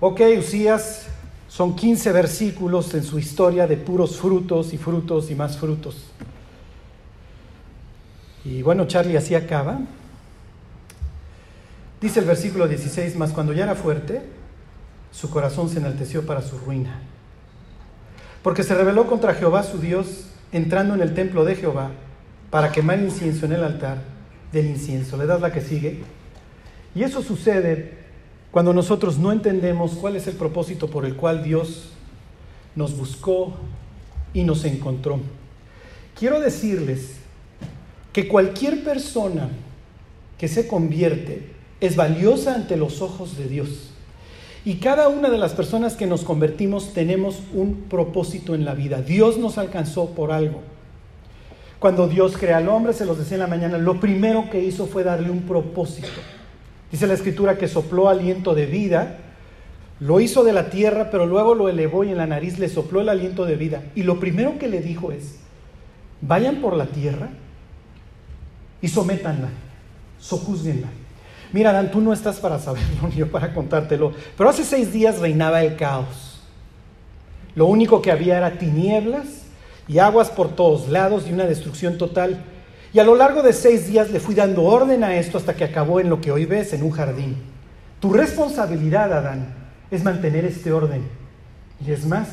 [0.00, 1.06] Ok, Usías
[1.48, 6.04] son 15 versículos en su historia de puros frutos y frutos y más frutos.
[8.44, 9.80] Y bueno, Charlie así acaba.
[12.00, 14.22] Dice el versículo 16, más cuando ya era fuerte,
[15.10, 17.00] su corazón se enalteció para su ruina.
[18.42, 21.90] Porque se rebeló contra Jehová su Dios, entrando en el templo de Jehová
[22.50, 23.98] para quemar incienso en el altar
[24.52, 25.16] del incienso.
[25.16, 26.02] Le das la que sigue.
[26.98, 27.92] Y eso sucede
[28.50, 31.90] cuando nosotros no entendemos cuál es el propósito por el cual Dios
[32.74, 33.54] nos buscó
[34.34, 35.20] y nos encontró.
[36.18, 37.18] Quiero decirles
[38.12, 39.48] que cualquier persona
[40.38, 43.90] que se convierte es valiosa ante los ojos de Dios.
[44.64, 49.02] Y cada una de las personas que nos convertimos tenemos un propósito en la vida.
[49.02, 50.62] Dios nos alcanzó por algo.
[51.78, 54.88] Cuando Dios crea al hombre, se los decía en la mañana, lo primero que hizo
[54.88, 56.08] fue darle un propósito.
[56.90, 59.18] Dice la escritura que sopló aliento de vida,
[60.00, 63.00] lo hizo de la tierra, pero luego lo elevó y en la nariz le sopló
[63.00, 63.82] el aliento de vida.
[63.94, 65.36] Y lo primero que le dijo es,
[66.20, 67.28] vayan por la tierra
[68.80, 69.48] y sométanla,
[70.18, 70.88] sojuzguenla.
[71.52, 75.18] Mira, Dan, tú no estás para saberlo ni yo para contártelo, pero hace seis días
[75.18, 76.40] reinaba el caos.
[77.54, 79.46] Lo único que había era tinieblas
[79.88, 82.44] y aguas por todos lados y una destrucción total.
[82.92, 85.64] Y a lo largo de seis días le fui dando orden a esto hasta que
[85.64, 87.36] acabó en lo que hoy ves, en un jardín.
[88.00, 89.54] Tu responsabilidad, Adán,
[89.90, 91.02] es mantener este orden.
[91.86, 92.28] Y es más,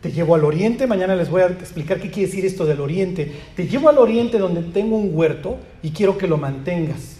[0.00, 3.32] te llevo al oriente, mañana les voy a explicar qué quiere decir esto del oriente.
[3.56, 7.16] Te llevo al oriente donde tengo un huerto y quiero que lo mantengas.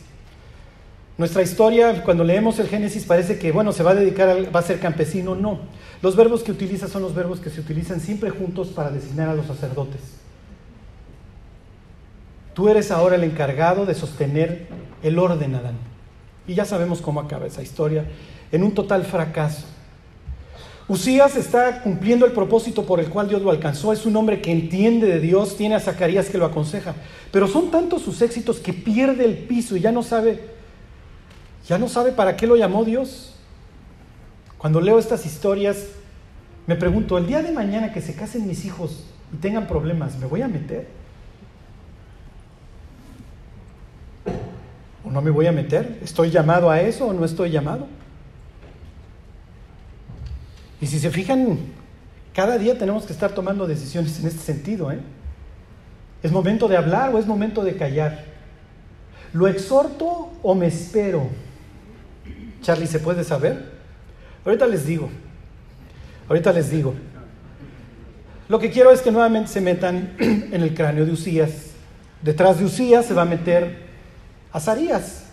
[1.17, 4.61] Nuestra historia, cuando leemos el Génesis, parece que, bueno, se va a dedicar, a, va
[4.61, 5.35] a ser campesino.
[5.35, 5.59] No.
[6.01, 9.35] Los verbos que utiliza son los verbos que se utilizan siempre juntos para designar a
[9.35, 10.01] los sacerdotes.
[12.59, 14.67] Tú eres ahora el encargado de sostener
[15.05, 15.77] el orden, Adán.
[16.45, 18.05] Y ya sabemos cómo acaba esa historia,
[18.51, 19.65] en un total fracaso.
[20.89, 23.93] Usías está cumpliendo el propósito por el cual Dios lo alcanzó.
[23.93, 26.97] Es un hombre que entiende de Dios, tiene a Zacarías que lo aconseja.
[27.31, 30.41] Pero son tantos sus éxitos que pierde el piso y ya no sabe,
[31.65, 33.37] ya no sabe para qué lo llamó Dios.
[34.59, 35.91] Cuando leo estas historias,
[36.67, 40.27] me pregunto, el día de mañana que se casen mis hijos y tengan problemas, ¿me
[40.27, 40.98] voy a meter?
[45.19, 45.99] No me voy a meter?
[46.01, 47.89] ¿Estoy llamado a eso o no estoy llamado?
[50.81, 51.59] Y si se fijan,
[52.33, 54.93] cada día tenemos que estar tomando decisiones en este sentido.
[54.93, 55.01] ¿eh?
[56.23, 58.27] ¿Es momento de hablar o es momento de callar?
[59.33, 61.27] ¿Lo exhorto o me espero?
[62.63, 63.73] Charlie, ¿se puede saber?
[64.45, 65.11] Ahorita les digo.
[66.29, 66.95] Ahorita les digo.
[68.49, 71.73] Lo que quiero es que nuevamente se metan en el cráneo de Usías.
[72.23, 73.88] Detrás de Usías se va a meter
[74.53, 75.25] Azarías.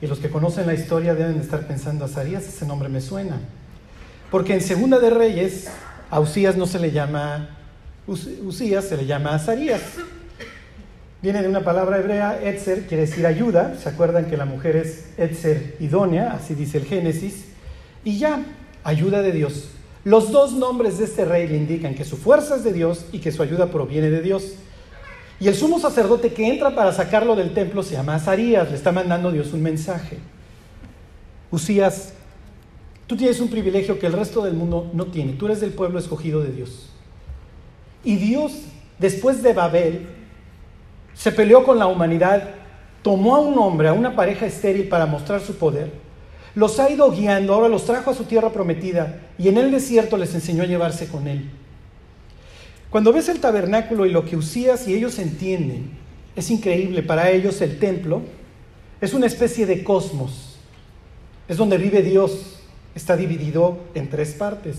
[0.00, 3.40] Y los que conocen la historia deben estar pensando, Azarías, ese nombre me suena.
[4.30, 5.68] Porque en Segunda de Reyes,
[6.10, 7.56] a Usías no se le llama
[8.06, 9.82] Usías, se le llama Azarías.
[11.20, 13.76] Viene de una palabra hebrea, Etzer, quiere decir ayuda.
[13.76, 16.32] ¿Se acuerdan que la mujer es Etzer idónea?
[16.32, 17.46] Así dice el Génesis.
[18.04, 18.44] Y ya,
[18.84, 19.70] ayuda de Dios.
[20.04, 23.18] Los dos nombres de este rey le indican que su fuerza es de Dios y
[23.18, 24.54] que su ayuda proviene de Dios.
[25.40, 28.90] Y el sumo sacerdote que entra para sacarlo del templo se llama Azarías, le está
[28.90, 30.18] mandando Dios un mensaje.
[31.50, 32.12] Usías,
[33.06, 35.98] tú tienes un privilegio que el resto del mundo no tiene, tú eres del pueblo
[35.98, 36.90] escogido de Dios.
[38.04, 38.52] Y Dios,
[38.98, 40.08] después de Babel,
[41.14, 42.50] se peleó con la humanidad,
[43.02, 45.92] tomó a un hombre, a una pareja estéril para mostrar su poder,
[46.54, 50.16] los ha ido guiando, ahora los trajo a su tierra prometida y en el desierto
[50.16, 51.48] les enseñó a llevarse con él.
[52.90, 55.90] Cuando ves el tabernáculo y lo que Usías y ellos entienden,
[56.34, 57.02] es increíble.
[57.02, 58.22] Para ellos el templo
[59.00, 60.56] es una especie de cosmos.
[61.48, 62.60] Es donde vive Dios.
[62.94, 64.78] Está dividido en tres partes.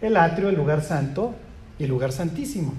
[0.00, 1.34] El atrio, el lugar santo
[1.78, 2.74] y el lugar santísimo.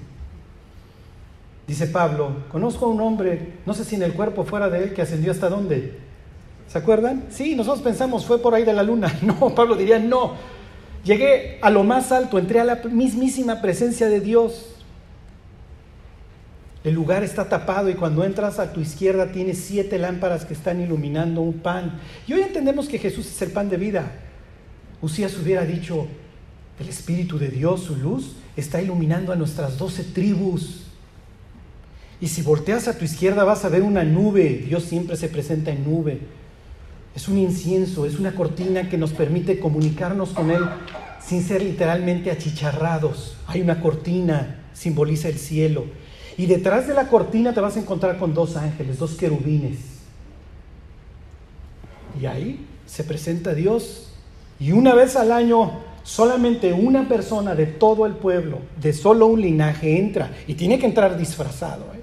[1.67, 4.93] Dice Pablo, conozco a un hombre, no sé si en el cuerpo fuera de él,
[4.93, 5.99] que ascendió hasta dónde.
[6.67, 7.25] ¿Se acuerdan?
[7.29, 9.13] Sí, nosotros pensamos, fue por ahí de la luna.
[9.21, 10.33] No, Pablo diría, no,
[11.03, 14.75] Llegué a lo más alto, entré a la mismísima presencia de Dios.
[16.83, 20.81] El lugar está tapado y cuando entras a tu izquierda tienes siete lámparas que están
[20.81, 21.99] iluminando un pan.
[22.25, 24.11] Y hoy entendemos que Jesús es el pan de vida.
[25.01, 26.07] Usías hubiera dicho,
[26.79, 30.85] el Espíritu de Dios, su luz, está iluminando a nuestras doce tribus.
[32.21, 34.63] Y si volteas a tu izquierda vas a ver una nube.
[34.65, 36.19] Dios siempre se presenta en nube.
[37.15, 40.63] Es un incienso, es una cortina que nos permite comunicarnos con Él
[41.21, 43.35] sin ser literalmente achicharrados.
[43.47, 45.85] Hay una cortina, simboliza el cielo.
[46.37, 49.77] Y detrás de la cortina te vas a encontrar con dos ángeles, dos querubines.
[52.19, 54.11] Y ahí se presenta Dios.
[54.59, 59.41] Y una vez al año, solamente una persona de todo el pueblo, de solo un
[59.41, 60.31] linaje, entra.
[60.47, 61.85] Y tiene que entrar disfrazado.
[61.93, 61.98] ¿eh?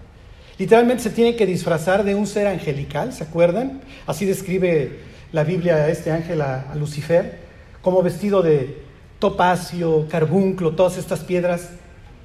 [0.59, 3.83] Literalmente se tiene que disfrazar de un ser angelical, ¿se acuerdan?
[4.07, 5.01] Así describe
[5.33, 7.39] la Biblia a este ángel, a, Lucifer,
[7.83, 8.83] como vestido de
[9.19, 11.71] topacio, carbunclo, todas estas piedras.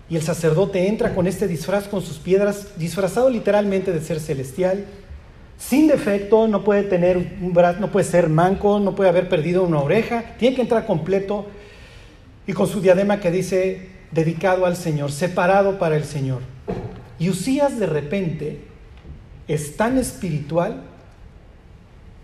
[0.09, 4.85] Y el sacerdote entra con este disfraz, con sus piedras, disfrazado literalmente de ser celestial,
[5.57, 9.63] sin defecto, no puede tener un brazo, no puede ser manco, no puede haber perdido
[9.63, 11.45] una oreja, tiene que entrar completo
[12.47, 16.41] y con su diadema que dice dedicado al Señor, separado para el Señor.
[17.21, 18.61] Y Usías de repente
[19.47, 20.81] es tan espiritual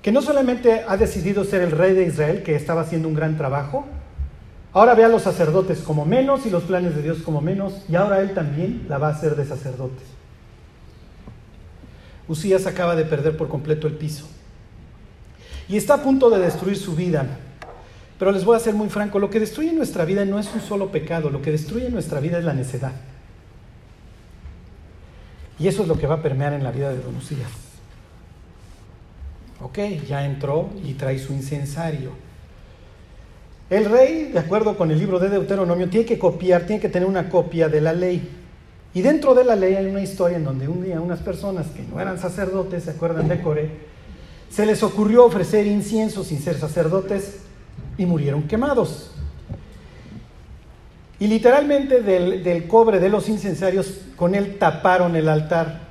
[0.02, 3.38] que no solamente ha decidido ser el rey de Israel, que estaba haciendo un gran
[3.38, 3.86] trabajo,
[4.74, 7.96] ahora ve a los sacerdotes como menos y los planes de Dios como menos, y
[7.96, 10.08] ahora él también la va a hacer de sacerdotes.
[12.28, 14.28] Usías acaba de perder por completo el piso
[15.70, 17.24] y está a punto de destruir su vida.
[18.18, 20.62] Pero les voy a ser muy franco, lo que destruye nuestra vida no es un
[20.62, 22.94] solo pecado, lo que destruye nuestra vida es la necedad.
[25.60, 27.50] Y eso es lo que va a permear en la vida de Don Usías.
[29.62, 32.12] Ok, ya entró y trae su incensario.
[33.70, 37.08] El rey, de acuerdo con el libro de Deuteronomio, tiene que copiar, tiene que tener
[37.08, 38.30] una copia de la ley.
[38.94, 41.84] Y dentro de la ley hay una historia en donde un día unas personas que
[41.84, 43.70] no eran sacerdotes, se acuerdan de Coré,
[44.50, 47.40] se les ocurrió ofrecer incienso sin ser sacerdotes
[47.98, 49.17] y murieron quemados.
[51.20, 55.82] Y literalmente del, cobre de los incensarios, con él taparon el altar.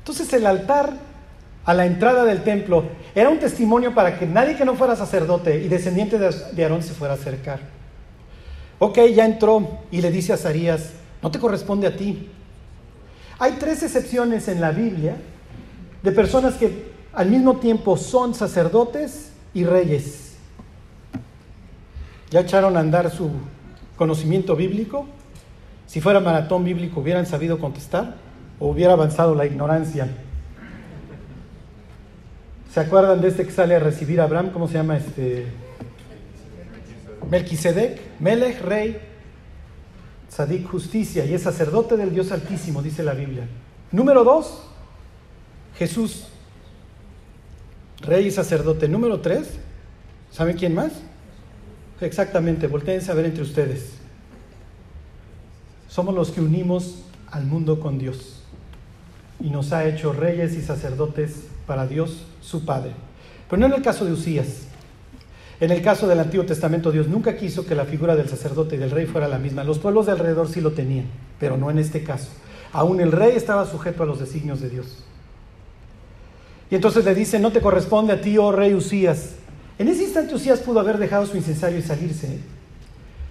[0.00, 0.92] Entonces el altar
[1.64, 2.84] a la entrada del templo
[3.14, 6.94] era un testimonio para que nadie que no fuera sacerdote y descendiente de Aarón se
[6.94, 7.60] fuera a acercar.
[8.78, 12.30] Ok, ya entró y le dice a Zarías, no te corresponde a ti.
[13.38, 15.16] Hay tres excepciones en la Biblia
[16.02, 20.27] de personas que al mismo tiempo son sacerdotes y reyes.
[22.30, 23.30] ¿Ya echaron a andar su
[23.96, 25.06] conocimiento bíblico?
[25.86, 28.16] Si fuera maratón bíblico, ¿hubieran sabido contestar?
[28.58, 30.08] ¿O hubiera avanzado la ignorancia?
[32.72, 34.50] ¿Se acuerdan de este que sale a recibir a Abraham?
[34.52, 35.46] ¿Cómo se llama este?
[37.30, 38.98] Melquisedec, Melech, rey,
[40.28, 43.48] Sadik, justicia, y es sacerdote del Dios Altísimo, dice la Biblia.
[43.90, 44.62] Número dos,
[45.76, 46.26] Jesús,
[48.02, 48.88] rey y sacerdote.
[48.88, 49.58] Número tres,
[50.30, 50.92] ¿saben quién más?
[52.00, 53.94] Exactamente, volteense a ver entre ustedes.
[55.88, 58.42] Somos los que unimos al mundo con Dios
[59.40, 62.92] y nos ha hecho reyes y sacerdotes para Dios, su Padre.
[63.48, 64.64] Pero no en el caso de Usías.
[65.60, 68.78] En el caso del Antiguo Testamento, Dios nunca quiso que la figura del sacerdote y
[68.78, 69.64] del rey fuera la misma.
[69.64, 71.06] Los pueblos de alrededor sí lo tenían,
[71.40, 72.28] pero no en este caso.
[72.72, 75.04] Aún el rey estaba sujeto a los designios de Dios.
[76.70, 79.36] Y entonces le dice, no te corresponde a ti, oh rey Usías,
[79.78, 82.38] en ese instante Usías pudo haber dejado su incensario y salirse,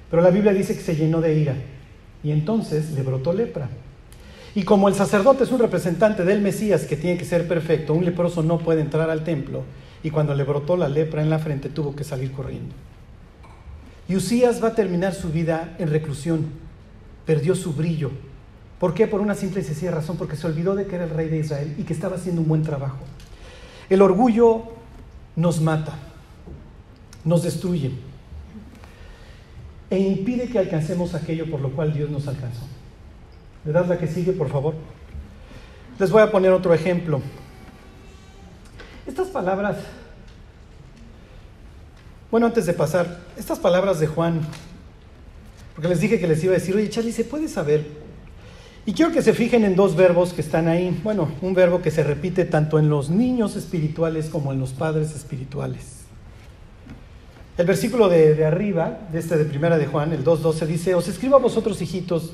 [0.10, 1.56] pero la Biblia dice que se llenó de ira
[2.24, 3.70] y entonces le brotó lepra.
[4.56, 8.06] Y como el sacerdote es un representante del Mesías que tiene que ser perfecto, un
[8.06, 9.64] leproso no puede entrar al templo
[10.04, 12.74] y cuando le brotó la lepra en la frente tuvo que salir corriendo.
[14.10, 16.46] Y Usías va a terminar su vida en reclusión.
[17.26, 18.12] Perdió su brillo.
[18.80, 19.06] ¿Por qué?
[19.06, 21.40] Por una simple y sencilla razón, porque se olvidó de que era el rey de
[21.40, 23.00] Israel y que estaba haciendo un buen trabajo.
[23.90, 24.64] El orgullo
[25.36, 25.98] nos mata,
[27.28, 27.92] nos destruye
[29.90, 32.62] e impide que alcancemos aquello por lo cual Dios nos alcanzó.
[33.66, 34.76] ¿Le das la que sigue, por favor?
[36.00, 37.22] Les voy a poner otro ejemplo.
[39.06, 39.78] Estas palabras,
[42.32, 44.42] bueno, antes de pasar, estas palabras de Juan,
[45.76, 47.86] porque les dije que les iba a decir, oye, Charlie, ¿se puede saber?
[48.86, 50.98] Y quiero que se fijen en dos verbos que están ahí.
[51.04, 55.14] Bueno, un verbo que se repite tanto en los niños espirituales como en los padres
[55.14, 55.97] espirituales.
[57.58, 61.36] El versículo de, arriba, de este de primera de Juan, el 2.12, dice, os escribo
[61.36, 62.34] a vosotros, hijitos,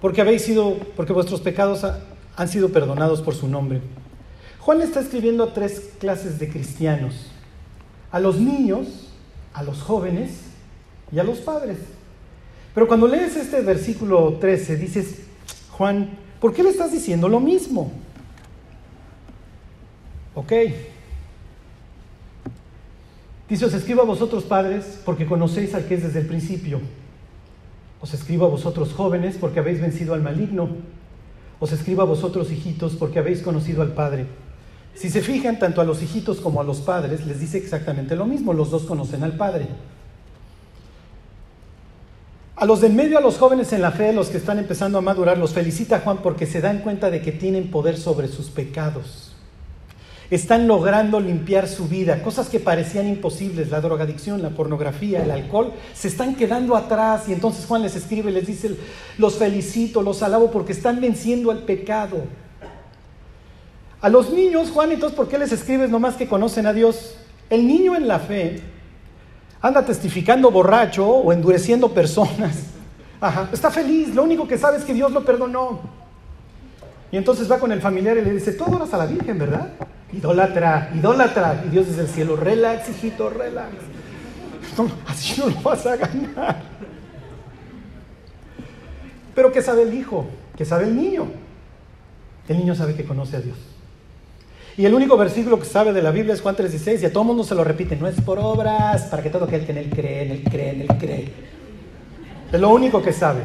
[0.00, 1.86] porque habéis sido, porque vuestros pecados
[2.36, 3.80] han sido perdonados por su nombre.
[4.58, 7.30] Juan está escribiendo a tres clases de cristianos,
[8.10, 9.12] a los niños,
[9.54, 10.40] a los jóvenes
[11.12, 11.78] y a los padres.
[12.74, 15.20] Pero cuando lees este versículo 13, dices,
[15.70, 17.92] Juan, ¿por qué le estás diciendo lo mismo?
[20.34, 20.52] Ok,
[23.48, 26.80] Dice, os escribo a vosotros padres porque conocéis al que es desde el principio.
[28.00, 30.68] Os escribo a vosotros jóvenes porque habéis vencido al maligno.
[31.60, 34.26] Os escribo a vosotros hijitos porque habéis conocido al Padre.
[34.94, 38.26] Si se fijan, tanto a los hijitos como a los padres les dice exactamente lo
[38.26, 38.52] mismo.
[38.52, 39.68] Los dos conocen al Padre.
[42.56, 44.98] A los de en medio, a los jóvenes en la fe, los que están empezando
[44.98, 48.48] a madurar, los felicita Juan porque se dan cuenta de que tienen poder sobre sus
[48.48, 49.25] pecados
[50.30, 52.22] están logrando limpiar su vida.
[52.22, 57.28] Cosas que parecían imposibles, la drogadicción, la pornografía, el alcohol, se están quedando atrás.
[57.28, 58.76] Y entonces Juan les escribe, les dice,
[59.18, 62.24] los felicito, los alabo porque están venciendo al pecado.
[64.00, 67.16] A los niños, Juan, entonces, ¿por qué les escribes nomás que conocen a Dios?
[67.48, 68.60] El niño en la fe
[69.60, 72.64] anda testificando borracho o endureciendo personas.
[73.20, 75.80] Ajá, está feliz, lo único que sabe es que Dios lo perdonó.
[77.10, 79.72] Y entonces va con el familiar y le dice, tú adoras a la Virgen, ¿verdad?
[80.16, 81.62] Idólatra, idólatra.
[81.66, 83.74] Y Dios desde el cielo, relax, hijito, relax.
[85.06, 86.62] así no lo vas a ganar.
[89.34, 90.26] Pero ¿qué sabe el hijo?
[90.56, 91.26] ¿Qué sabe el niño?
[92.48, 93.58] El niño sabe que conoce a Dios.
[94.78, 97.24] Y el único versículo que sabe de la Biblia es Juan 3:16 y a todo
[97.24, 99.90] mundo se lo repite, no es por obras, para que todo aquel que en él
[99.90, 101.32] cree, en él cree, en él cree.
[102.52, 103.42] Es lo único que sabe.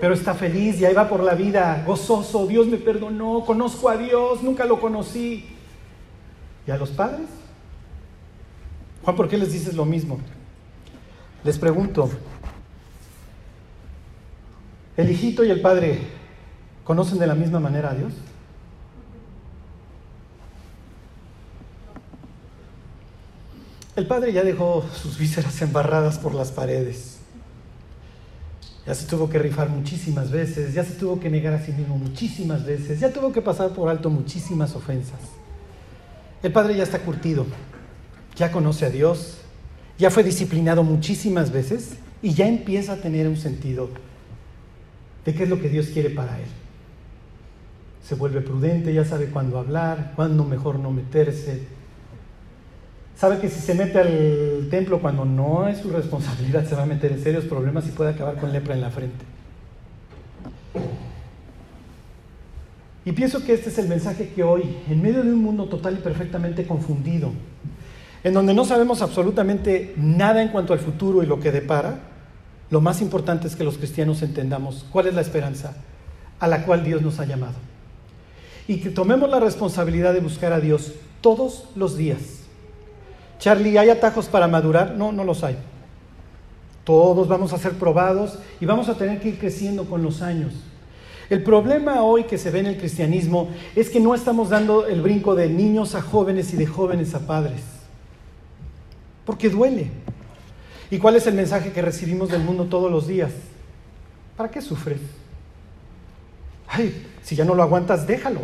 [0.00, 3.96] Pero está feliz y ahí va por la vida, gozoso, Dios me perdonó, conozco a
[3.96, 5.55] Dios, nunca lo conocí.
[6.66, 7.28] ¿Y a los padres?
[9.04, 10.18] Juan, ¿por qué les dices lo mismo?
[11.44, 12.10] Les pregunto,
[14.96, 16.00] ¿el hijito y el padre
[16.82, 18.12] conocen de la misma manera a Dios?
[23.94, 27.18] El padre ya dejó sus vísceras embarradas por las paredes.
[28.84, 31.96] Ya se tuvo que rifar muchísimas veces, ya se tuvo que negar a sí mismo
[31.96, 35.35] muchísimas veces, ya tuvo que pasar por alto muchísimas ofensas.
[36.46, 37.44] El padre ya está curtido,
[38.36, 39.38] ya conoce a Dios,
[39.98, 43.88] ya fue disciplinado muchísimas veces y ya empieza a tener un sentido
[45.24, 46.46] de qué es lo que Dios quiere para él.
[48.00, 51.62] Se vuelve prudente, ya sabe cuándo hablar, cuándo mejor no meterse.
[53.16, 56.86] Sabe que si se mete al templo cuando no es su responsabilidad, se va a
[56.86, 59.24] meter en serios problemas y puede acabar con lepra en la frente.
[63.06, 65.94] Y pienso que este es el mensaje que hoy, en medio de un mundo total
[65.94, 67.30] y perfectamente confundido,
[68.24, 72.00] en donde no sabemos absolutamente nada en cuanto al futuro y lo que depara,
[72.68, 75.76] lo más importante es que los cristianos entendamos cuál es la esperanza
[76.40, 77.54] a la cual Dios nos ha llamado.
[78.66, 82.40] Y que tomemos la responsabilidad de buscar a Dios todos los días.
[83.38, 84.96] Charlie, ¿hay atajos para madurar?
[84.96, 85.56] No, no los hay.
[86.82, 90.54] Todos vamos a ser probados y vamos a tener que ir creciendo con los años.
[91.28, 95.02] El problema hoy que se ve en el cristianismo es que no estamos dando el
[95.02, 97.62] brinco de niños a jóvenes y de jóvenes a padres.
[99.24, 99.90] Porque duele.
[100.90, 103.32] ¿Y cuál es el mensaje que recibimos del mundo todos los días?
[104.36, 105.00] ¿Para qué sufres?
[106.68, 108.42] Ay, si ya no lo aguantas, déjalo.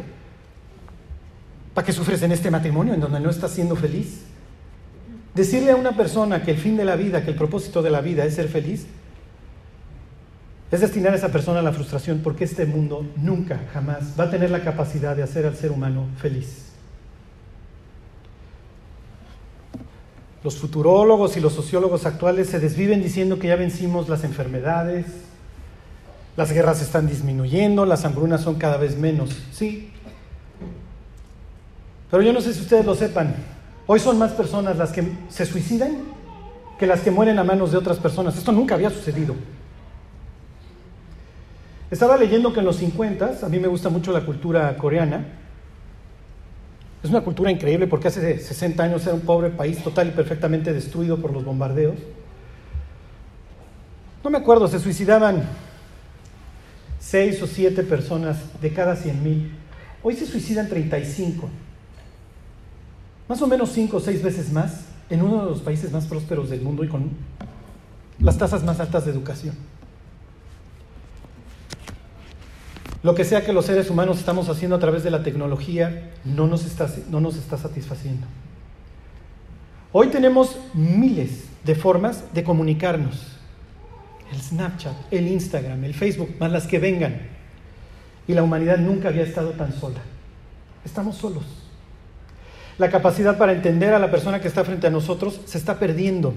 [1.74, 4.22] ¿Para qué sufres en este matrimonio en donde no estás siendo feliz?
[5.34, 8.00] Decirle a una persona que el fin de la vida, que el propósito de la
[8.00, 8.86] vida es ser feliz,
[10.72, 14.30] es destinar a esa persona a la frustración porque este mundo nunca, jamás va a
[14.30, 16.70] tener la capacidad de hacer al ser humano feliz.
[20.42, 25.04] Los futurólogos y los sociólogos actuales se desviven diciendo que ya vencimos las enfermedades,
[26.38, 29.36] las guerras están disminuyendo, las hambrunas son cada vez menos.
[29.52, 29.92] Sí.
[32.10, 33.36] Pero yo no sé si ustedes lo sepan,
[33.86, 35.98] hoy son más personas las que se suicidan
[36.78, 38.38] que las que mueren a manos de otras personas.
[38.38, 39.34] Esto nunca había sucedido.
[41.92, 45.26] Estaba leyendo que en los 50, a mí me gusta mucho la cultura coreana,
[47.02, 50.72] es una cultura increíble porque hace 60 años era un pobre país total y perfectamente
[50.72, 51.96] destruido por los bombardeos.
[54.24, 55.42] No me acuerdo, se suicidaban
[56.98, 59.52] 6 o 7 personas de cada 100 mil.
[60.02, 61.50] Hoy se suicidan 35.
[63.28, 66.48] Más o menos 5 o 6 veces más en uno de los países más prósperos
[66.48, 67.10] del mundo y con
[68.18, 69.54] las tasas más altas de educación.
[73.02, 76.46] Lo que sea que los seres humanos estamos haciendo a través de la tecnología no
[76.46, 78.26] nos está, no nos está satisfaciendo.
[79.90, 83.38] Hoy tenemos miles de formas de comunicarnos.
[84.32, 87.20] El Snapchat, el Instagram, el Facebook, más las que vengan.
[88.28, 89.98] Y la humanidad nunca había estado tan sola.
[90.84, 91.44] Estamos solos.
[92.78, 96.32] La capacidad para entender a la persona que está frente a nosotros se está perdiendo.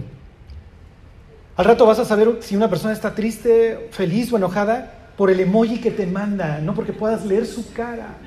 [1.55, 5.39] Al rato vas a saber si una persona está triste, feliz o enojada por el
[5.39, 8.17] emoji que te manda, no porque puedas leer su cara.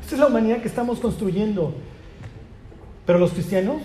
[0.00, 1.74] Esta es la humanidad que estamos construyendo.
[3.04, 3.82] Pero los cristianos,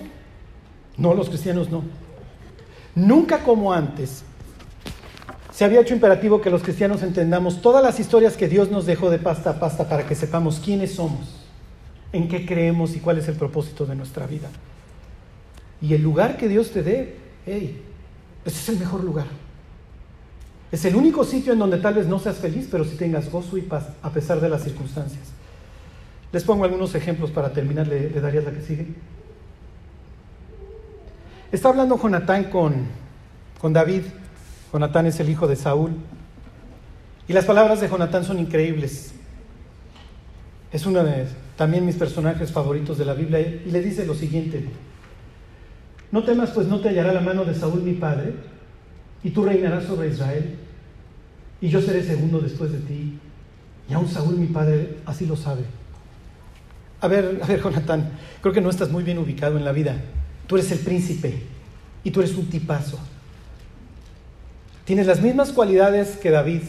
[0.97, 1.84] no, los cristianos no.
[2.95, 4.24] Nunca como antes
[5.51, 9.09] se había hecho imperativo que los cristianos entendamos todas las historias que Dios nos dejó
[9.09, 11.45] de pasta a pasta para que sepamos quiénes somos,
[12.11, 14.49] en qué creemos y cuál es el propósito de nuestra vida.
[15.82, 17.82] Y el lugar que Dios te dé, hey,
[18.45, 19.28] ese es el mejor lugar.
[20.74, 23.59] Es el único sitio en donde tal vez no seas feliz, pero si tengas gozo
[23.59, 25.21] y paz a pesar de las circunstancias.
[26.32, 28.88] Les pongo algunos ejemplos para terminar, le, daría la que sigue.
[31.51, 32.88] Está hablando Jonatán con,
[33.61, 34.01] con David.
[34.74, 35.91] Jonatán es el hijo de Saúl.
[37.28, 39.13] Y las palabras de Jonatán son increíbles.
[40.71, 44.65] Es uno de también mis personajes favoritos de la Biblia y le dice lo siguiente.
[46.11, 48.34] No temas, pues no te hallará la mano de Saúl mi padre,
[49.24, 50.62] y tú reinarás sobre Israel
[51.64, 53.18] y yo seré segundo después de ti.
[53.89, 55.61] Y aún Saúl, mi padre, así lo sabe.
[56.99, 58.11] A ver, a ver, Jonatán,
[58.41, 59.95] creo que no estás muy bien ubicado en la vida.
[60.45, 61.41] Tú eres el príncipe
[62.03, 62.99] y tú eres un tipazo.
[64.84, 66.64] Tienes las mismas cualidades que David.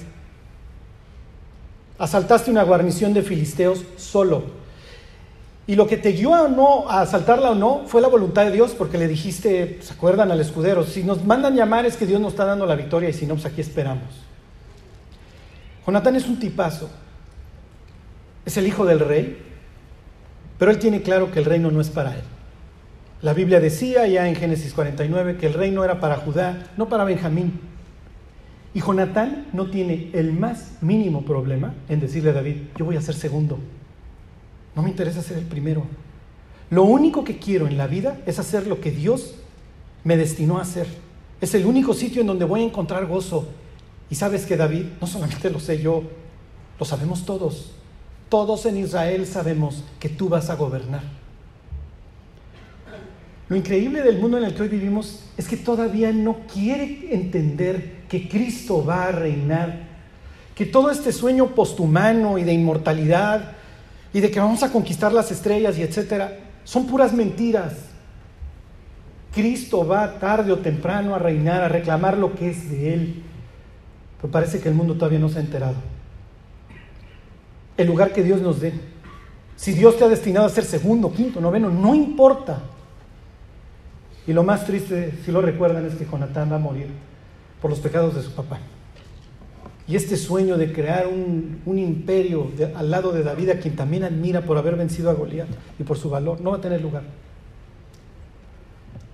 [1.98, 4.44] Asaltaste una guarnición de filisteos solo.
[5.66, 8.52] Y lo que te guió a no a asaltarla o no fue la voluntad de
[8.52, 10.84] Dios, porque le dijiste, ¿se acuerdan al escudero?
[10.84, 13.34] Si nos mandan llamar es que Dios nos está dando la victoria y si no,
[13.34, 14.23] pues aquí esperamos.
[15.86, 16.90] Jonatán es un tipazo.
[18.44, 19.38] Es el hijo del rey,
[20.58, 22.22] pero él tiene claro que el reino no es para él.
[23.22, 27.04] La Biblia decía ya en Génesis 49 que el reino era para Judá, no para
[27.04, 27.58] Benjamín.
[28.74, 33.00] Y Jonatán no tiene el más mínimo problema en decirle a David, yo voy a
[33.00, 33.58] ser segundo.
[34.74, 35.84] No me interesa ser el primero.
[36.70, 39.36] Lo único que quiero en la vida es hacer lo que Dios
[40.02, 40.86] me destinó a hacer.
[41.40, 43.48] Es el único sitio en donde voy a encontrar gozo,
[44.10, 46.02] y sabes que David, no solamente lo sé yo,
[46.78, 47.72] lo sabemos todos.
[48.28, 51.02] Todos en Israel sabemos que tú vas a gobernar.
[53.48, 58.04] Lo increíble del mundo en el que hoy vivimos es que todavía no quiere entender
[58.08, 59.88] que Cristo va a reinar,
[60.54, 63.52] que todo este sueño posthumano y de inmortalidad
[64.12, 67.74] y de que vamos a conquistar las estrellas y etcétera, son puras mentiras.
[69.34, 73.22] Cristo va tarde o temprano a reinar, a reclamar lo que es de Él.
[74.24, 75.74] Pero parece que el mundo todavía no se ha enterado.
[77.76, 78.72] El lugar que Dios nos dé.
[79.54, 82.62] Si Dios te ha destinado a ser segundo, quinto, noveno, no importa.
[84.26, 86.86] Y lo más triste, si lo recuerdan, es que Jonatán va a morir
[87.60, 88.60] por los pecados de su papá.
[89.86, 94.46] Y este sueño de crear un, imperio al lado de David, a quien también admira
[94.46, 95.48] por haber vencido a Goliat
[95.78, 97.02] y por su valor, no va a tener lugar.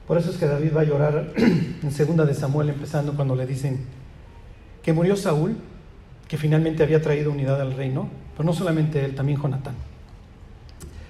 [0.06, 3.44] Por eso es que David va a llorar en segunda de Samuel, empezando cuando le
[3.44, 3.98] dicen,
[4.82, 5.56] que murió Saúl,
[6.28, 9.74] que finalmente había traído unidad al reino, pero no solamente él, también Jonatán.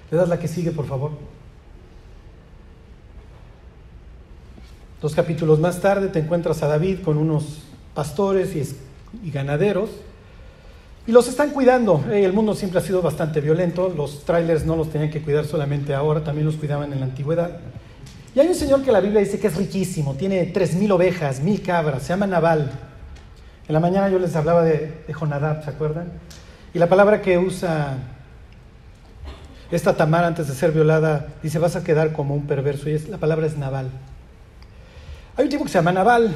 [0.09, 1.11] Le das la que sigue, por favor.
[5.01, 7.63] Dos capítulos más tarde te encuentras a David con unos
[7.95, 9.89] pastores y, ganaderos
[11.07, 12.03] y los están cuidando.
[12.11, 15.95] El mundo siempre ha sido bastante violento, los trailers no los tenían que cuidar solamente
[15.95, 17.59] ahora, también los cuidaban en la antigüedad.
[18.35, 21.39] Y hay un señor que la Biblia dice que es riquísimo, tiene tres mil ovejas,
[21.39, 22.90] mil cabras, se llama Naval.
[23.71, 26.11] En la mañana yo les hablaba de, Jonadab, ¿se acuerdan?
[26.73, 27.99] Y la palabra que usa
[29.71, 32.89] esta Tamar antes de ser violada dice, vas a quedar como un perverso.
[32.89, 33.89] Y la palabra es Naval.
[35.37, 36.35] Hay un tipo que se llama Naval.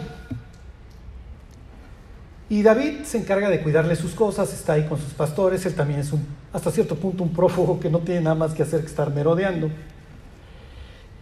[2.47, 5.99] Y David se encarga de cuidarle sus cosas, está ahí con sus pastores, él también
[5.99, 8.87] es un, hasta cierto punto un prófugo que no tiene nada más que hacer que
[8.87, 9.69] estar merodeando.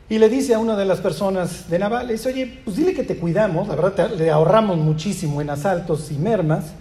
[0.09, 2.93] Y le dice a una de las personas de Naval, le dice, oye, pues dile
[2.93, 6.73] que te cuidamos, la verdad le ahorramos muchísimo en asaltos y mermas.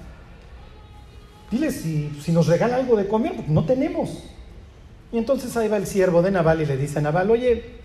[1.50, 4.24] Dile si, si nos regala algo de comer, porque no tenemos.
[5.12, 7.82] Y entonces ahí va el siervo de Naval y le dice a Naval, oye,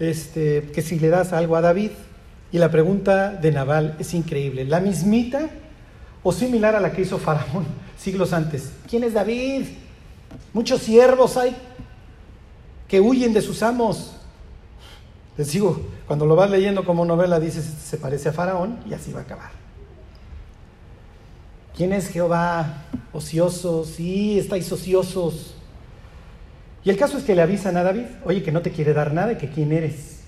[0.00, 1.90] este, que si le das algo a David.
[2.50, 4.64] Y la pregunta de Naval es increíble.
[4.64, 5.50] La mismita
[6.22, 7.66] o similar a la que hizo Faraón
[7.98, 8.72] siglos antes.
[8.88, 9.66] ¿Quién es David?
[10.52, 11.54] Muchos siervos hay
[12.88, 14.14] que huyen de sus amos.
[15.36, 19.12] Les digo, cuando lo vas leyendo como novela dices, se parece a Faraón y así
[19.12, 19.50] va a acabar.
[21.76, 22.86] ¿Quién es Jehová?
[23.12, 25.54] Ociosos, sí, estáis ociosos.
[26.82, 29.12] Y el caso es que le avisan a David, oye, que no te quiere dar
[29.12, 30.20] nada y que quién eres.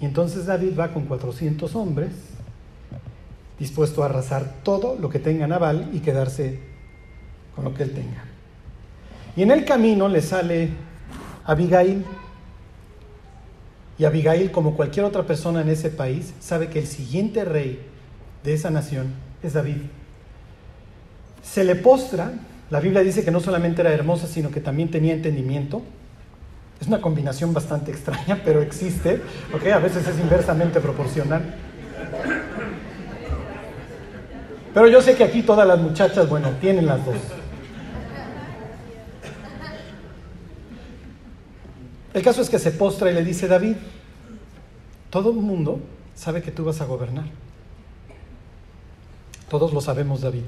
[0.00, 2.10] Y entonces David va con 400 hombres,
[3.58, 6.60] dispuesto a arrasar todo lo que tenga Nabal y quedarse
[7.54, 8.24] con lo que él tenga.
[9.36, 10.87] Y en el camino le sale
[11.48, 12.04] Abigail.
[13.98, 17.80] Y Abigail, como cualquier otra persona en ese país, sabe que el siguiente rey
[18.44, 19.78] de esa nación es David.
[21.42, 22.32] Se le postra
[22.70, 25.82] la Biblia dice que no solamente era hermosa, sino que también tenía entendimiento.
[26.80, 29.22] Es una combinación bastante extraña, pero existe.
[29.72, 31.42] A veces es inversamente proporcional.
[34.74, 37.16] Pero yo sé que aquí todas las muchachas, bueno, tienen las dos.
[42.18, 43.76] El caso es que se postra y le dice, David,
[45.08, 45.78] todo el mundo
[46.16, 47.26] sabe que tú vas a gobernar.
[49.48, 50.42] Todos lo sabemos, David.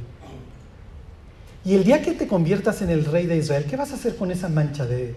[1.65, 4.17] Y el día que te conviertas en el rey de Israel, ¿qué vas a hacer
[4.17, 5.15] con esa mancha de...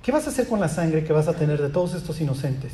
[0.00, 2.70] ¿Qué vas a hacer con la sangre que vas a tener de todos estos inocentes?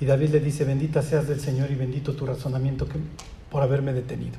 [0.00, 2.86] Y David le dice, bendita seas del Señor y bendito tu razonamiento
[3.50, 4.38] por haberme detenido.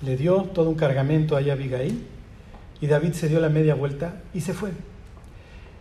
[0.00, 2.06] Le dio todo un cargamento a Abigail
[2.82, 4.72] y David se dio la media vuelta y se fue.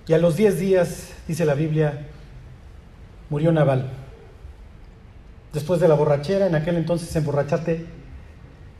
[0.07, 2.07] Y a los diez días, dice la Biblia,
[3.29, 3.89] murió Nabal.
[5.51, 7.85] Después de la borrachera, en aquel entonces emborracharte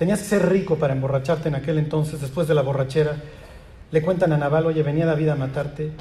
[0.01, 3.17] Tenías que ser rico para emborracharte en aquel entonces, después de la borrachera.
[3.91, 5.91] Le cuentan a Naval, oye, venía David a matarte.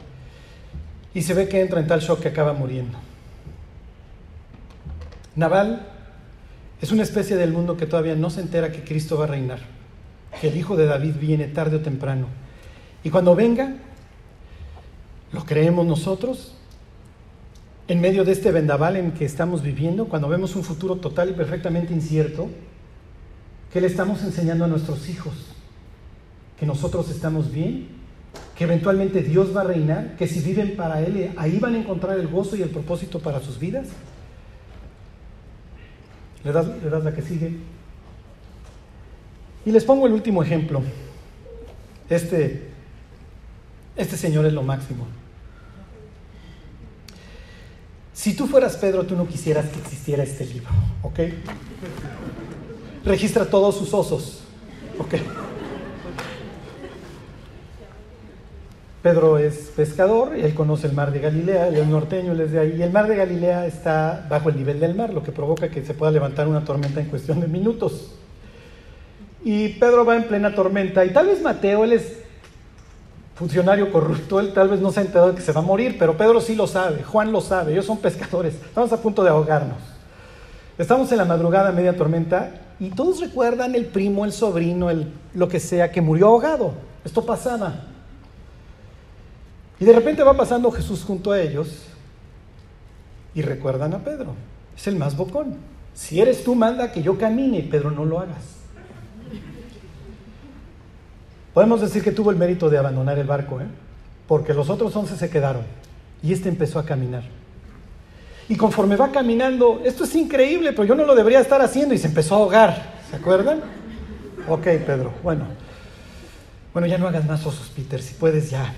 [1.13, 2.97] Y se ve que entra en tal shock que acaba muriendo.
[5.37, 5.87] Naval
[6.81, 9.59] es una especie del mundo que todavía no se entera que Cristo va a reinar,
[10.41, 12.27] que el Hijo de David viene tarde o temprano.
[13.03, 13.77] Y cuando venga,
[15.33, 16.55] lo creemos nosotros,
[17.89, 21.33] en medio de este vendaval en que estamos viviendo, cuando vemos un futuro total y
[21.33, 22.49] perfectamente incierto,
[23.73, 25.35] ¿Qué le estamos enseñando a nuestros hijos?
[26.59, 27.89] Que nosotros estamos bien,
[28.57, 32.19] que eventualmente Dios va a reinar, que si viven para Él, ahí van a encontrar
[32.19, 33.87] el gozo y el propósito para sus vidas.
[36.43, 37.59] ¿Le das, le das la que sigue?
[39.65, 40.83] Y les pongo el último ejemplo.
[42.09, 42.69] Este,
[43.97, 45.07] este señor es lo máximo.
[48.13, 50.69] Si tú fueras Pedro, tú no quisieras que existiera este libro,
[51.03, 51.21] ¿ok?
[53.05, 54.43] registra todos sus osos.
[54.99, 55.15] Ok.
[59.03, 62.77] Pedro es pescador él conoce el mar de Galilea, él es norteño, es de ahí.
[62.79, 65.83] Y el mar de Galilea está bajo el nivel del mar, lo que provoca que
[65.83, 68.13] se pueda levantar una tormenta en cuestión de minutos.
[69.43, 72.19] Y Pedro va en plena tormenta y tal vez Mateo, él es
[73.35, 75.97] funcionario corrupto, él tal vez no se ha enterado de que se va a morir,
[75.99, 79.31] pero Pedro sí lo sabe, Juan lo sabe, ellos son pescadores, estamos a punto de
[79.31, 79.79] ahogarnos.
[80.77, 85.49] Estamos en la madrugada, media tormenta, y todos recuerdan el primo, el sobrino, el, lo
[85.49, 86.73] que sea, que murió ahogado.
[87.05, 87.85] Esto pasaba.
[89.79, 91.85] Y de repente va pasando Jesús junto a ellos
[93.35, 94.35] y recuerdan a Pedro.
[94.77, 95.57] Es el más bocón.
[95.95, 98.60] Si eres tú, manda que yo camine, Pedro, no lo hagas.
[101.55, 103.67] Podemos decir que tuvo el mérito de abandonar el barco, ¿eh?
[104.29, 105.63] porque los otros once se quedaron
[106.23, 107.25] y este empezó a caminar.
[108.49, 111.99] Y conforme va caminando, esto es increíble, pero yo no lo debería estar haciendo y
[111.99, 113.01] se empezó a ahogar.
[113.11, 113.61] ¿Se acuerdan?
[114.49, 115.45] Ok, Pedro, bueno.
[116.73, 118.73] Bueno, ya no hagas más osos, Peter, si puedes ya.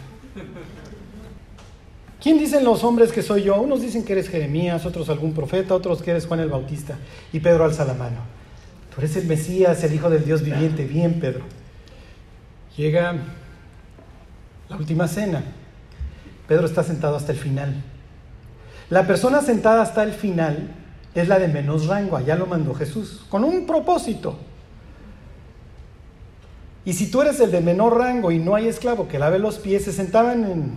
[2.23, 3.61] ¿Quién dicen los hombres que soy yo?
[3.61, 6.97] Unos dicen que eres Jeremías, otros algún profeta, otros que eres Juan el Bautista.
[7.33, 8.19] Y Pedro alza la mano.
[8.95, 10.85] Tú eres el Mesías, el Hijo del Dios viviente.
[10.85, 11.45] Bien, Pedro.
[12.77, 13.15] Llega
[14.69, 15.43] la última cena.
[16.49, 17.83] Pedro está sentado hasta el final.
[18.91, 20.75] La persona sentada hasta el final
[21.15, 24.39] es la de menos rango, allá lo mandó Jesús, con un propósito.
[26.85, 29.59] Y si tú eres el de menor rango y no hay esclavo que lave los
[29.59, 30.73] pies, se sentaban en,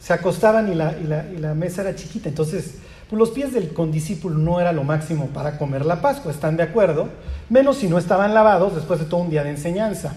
[0.00, 2.28] se acostaban y la, y la, mesa era chiquita.
[2.28, 6.56] Entonces, pues los pies del condiscípulo no era lo máximo para comer la Pascua, ¿están
[6.56, 7.08] de acuerdo?
[7.48, 10.14] Menos si no estaban lavados después de todo un día de enseñanza.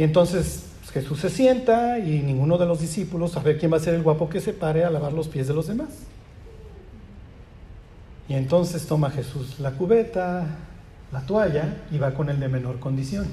[0.00, 0.62] Y entonces
[0.94, 4.02] Jesús se sienta y ninguno de los discípulos, a ver quién va a ser el
[4.02, 5.90] guapo que se pare a lavar los pies de los demás.
[8.26, 10.46] Y entonces toma Jesús la cubeta,
[11.12, 13.26] la toalla y va con el de menor condición.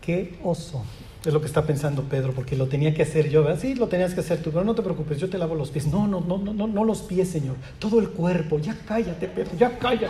[0.00, 0.82] Qué oso.
[1.24, 3.46] Es lo que está pensando Pedro, porque lo tenía que hacer yo.
[3.58, 5.86] Sí, lo tenías que hacer tú, pero no te preocupes, yo te lavo los pies.
[5.86, 7.54] No, no, no, no, no, no los pies, Señor.
[7.78, 8.58] Todo el cuerpo.
[8.58, 10.08] Ya cállate, Pedro, ya cállate.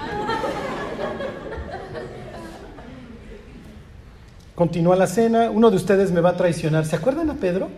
[4.61, 6.85] Continúa la cena, uno de ustedes me va a traicionar.
[6.85, 7.71] ¿Se acuerdan a Pedro?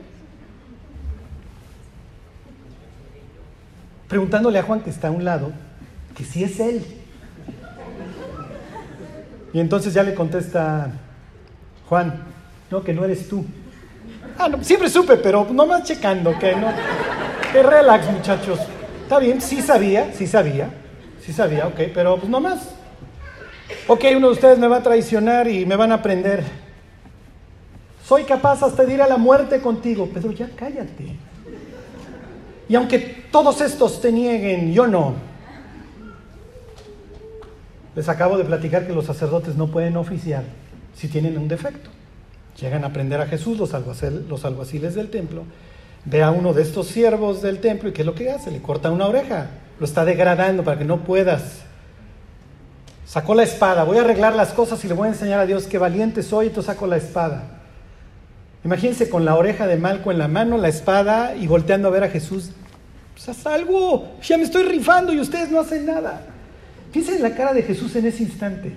[4.08, 5.52] Preguntándole a Juan que está a un lado,
[6.16, 6.84] que si es él.
[9.52, 10.90] Y entonces ya le contesta
[11.88, 12.14] Juan,
[12.68, 13.46] no, que no eres tú.
[14.36, 16.66] Ah, no, siempre supe, pero nomás checando, que no.
[17.52, 18.58] Que relax, muchachos.
[19.04, 20.68] Está bien, sí sabía, sí sabía,
[21.24, 22.70] sí sabía, ok, pero pues nomás.
[23.86, 26.71] Ok, uno de ustedes me va a traicionar y me van a prender.
[28.12, 30.06] Soy capaz hasta de ir a la muerte contigo.
[30.06, 31.16] Pedro, ya cállate.
[32.68, 32.98] Y aunque
[33.30, 35.14] todos estos te nieguen, yo no.
[37.96, 40.44] Les acabo de platicar que los sacerdotes no pueden oficiar
[40.94, 41.88] si tienen un defecto.
[42.60, 45.44] Llegan a aprender a Jesús los, alguaciles del templo.
[46.04, 48.50] Ve a uno de estos siervos del templo y ¿qué es lo que hace?
[48.50, 49.52] Le corta una oreja.
[49.80, 51.62] Lo está degradando para que no puedas.
[53.06, 53.84] Sacó la espada.
[53.84, 56.48] Voy a arreglar las cosas y le voy a enseñar a Dios qué valiente soy.
[56.48, 57.61] Y tú saco la espada.
[58.64, 62.04] Imagínense con la oreja de Malco en la mano, la espada y volteando a ver
[62.04, 62.50] a Jesús.
[63.12, 66.26] Pues haz algo, ya me estoy rifando y ustedes no hacen nada.
[66.92, 68.72] Piensen en la cara de Jesús en ese instante.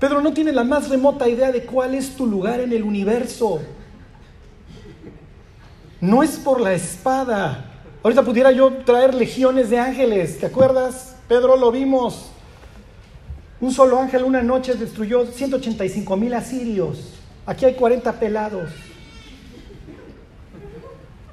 [0.00, 3.60] Pedro no tiene la más remota idea de cuál es tu lugar en el universo.
[6.00, 7.64] No es por la espada.
[8.02, 11.16] Ahorita pudiera yo traer legiones de ángeles, ¿te acuerdas?
[11.26, 12.30] Pedro lo vimos.
[13.60, 17.17] Un solo ángel una noche destruyó 185 mil asirios.
[17.48, 18.70] Aquí hay 40 pelados.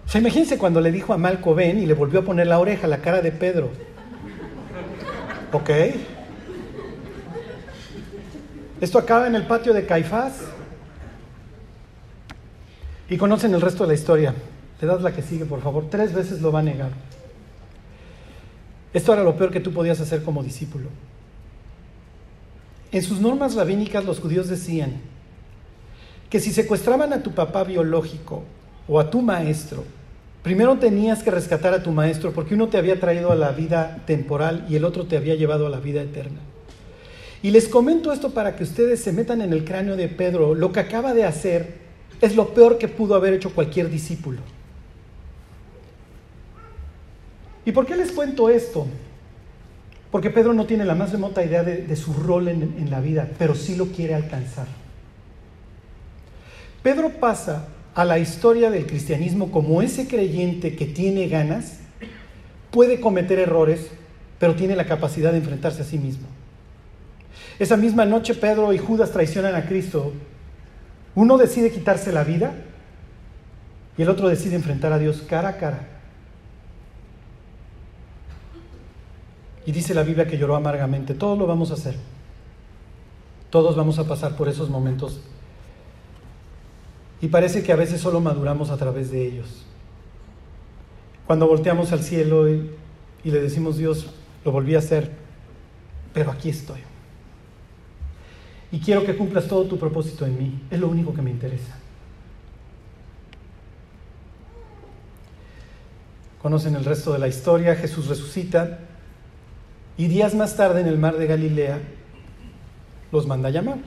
[0.06, 2.58] O sea, imagínense cuando le dijo a Malco ven y le volvió a poner la
[2.58, 3.70] oreja la cara de Pedro.
[5.52, 5.70] ¿Ok?
[8.80, 10.40] Esto acaba en el patio de Caifás.
[13.10, 14.34] Y conocen el resto de la historia.
[14.80, 15.90] Le das la que sigue, por favor.
[15.90, 16.92] Tres veces lo va a negar.
[18.94, 20.88] Esto era lo peor que tú podías hacer como discípulo.
[22.94, 24.94] En sus normas rabínicas los judíos decían,
[26.36, 28.44] que si secuestraban a tu papá biológico
[28.90, 29.86] o a tu maestro,
[30.44, 34.04] primero tenías que rescatar a tu maestro porque uno te había traído a la vida
[34.06, 36.42] temporal y el otro te había llevado a la vida eterna.
[37.42, 40.56] Y les comento esto para que ustedes se metan en el cráneo de Pedro.
[40.56, 41.76] Lo que acaba de hacer
[42.20, 44.42] es lo peor que pudo haber hecho cualquier discípulo.
[47.64, 48.88] ¿Y por qué les cuento esto?
[50.12, 53.30] Porque Pedro no tiene la más remota idea de, su rol en, en la vida,
[53.40, 54.68] pero sí lo quiere alcanzar.
[56.86, 57.66] Pedro pasa
[57.96, 61.80] a la historia del cristianismo como ese creyente que tiene ganas,
[62.70, 63.90] puede cometer errores,
[64.38, 66.28] pero tiene la capacidad de enfrentarse a sí mismo.
[67.58, 70.14] Esa misma noche Pedro y Judas traicionan a Cristo.
[71.16, 72.54] Uno decide quitarse la vida
[73.98, 75.88] y el otro decide enfrentar a Dios cara a cara.
[79.66, 81.16] Y dice la Biblia que lloró amargamente.
[81.16, 81.96] Todos lo vamos a hacer.
[83.50, 85.20] Todos vamos a pasar por esos momentos
[87.22, 89.66] y parece que a veces solo maduramos a través de ellos.
[91.28, 92.70] Cuando volteamos al cielo y,
[93.24, 94.14] le decimos, Dios,
[94.44, 95.12] lo volví a hacer,
[96.14, 96.82] pero aquí estoy.
[98.72, 100.62] Y quiero que cumplas todo tu propósito en mí.
[100.70, 101.78] Es lo único que me interesa.
[106.42, 107.76] Conocen el resto de la historia.
[107.76, 108.80] Jesús resucita
[109.98, 111.80] y días más tarde en el mar de Galilea
[113.12, 113.78] los manda a llamar.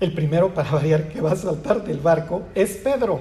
[0.00, 3.20] El primero, para variar, que va a saltar del barco es Pedro.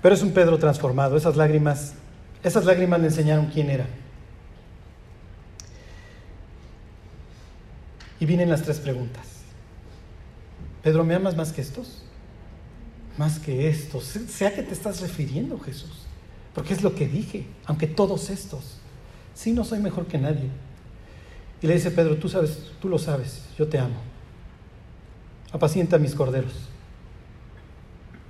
[0.00, 1.16] Pero es un Pedro transformado.
[1.16, 1.94] Esas lágrimas,
[2.44, 3.86] esas lágrimas le enseñaron quién era.
[8.20, 9.26] Y vienen las tres preguntas.
[10.84, 12.04] Pedro, ¿me amas más que estos?
[13.16, 14.04] Más que estos.
[14.04, 16.06] Sea que te estás refiriendo, Jesús.
[16.54, 18.78] Porque es lo que dije, aunque todos estos.
[19.34, 20.48] Sí, no soy mejor que nadie.
[21.60, 24.17] Y le dice Pedro, tú sabes, tú lo sabes, yo te amo
[25.52, 26.52] apacienta mis corderos.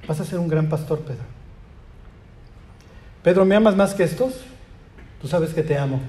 [0.06, 1.24] Vas a ser un gran pastor, Pedro.
[3.22, 4.34] Pedro, ¿me amas más que estos?
[5.20, 6.00] Tú sabes que te amo.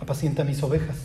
[0.00, 0.96] Apacienta mis ovejas.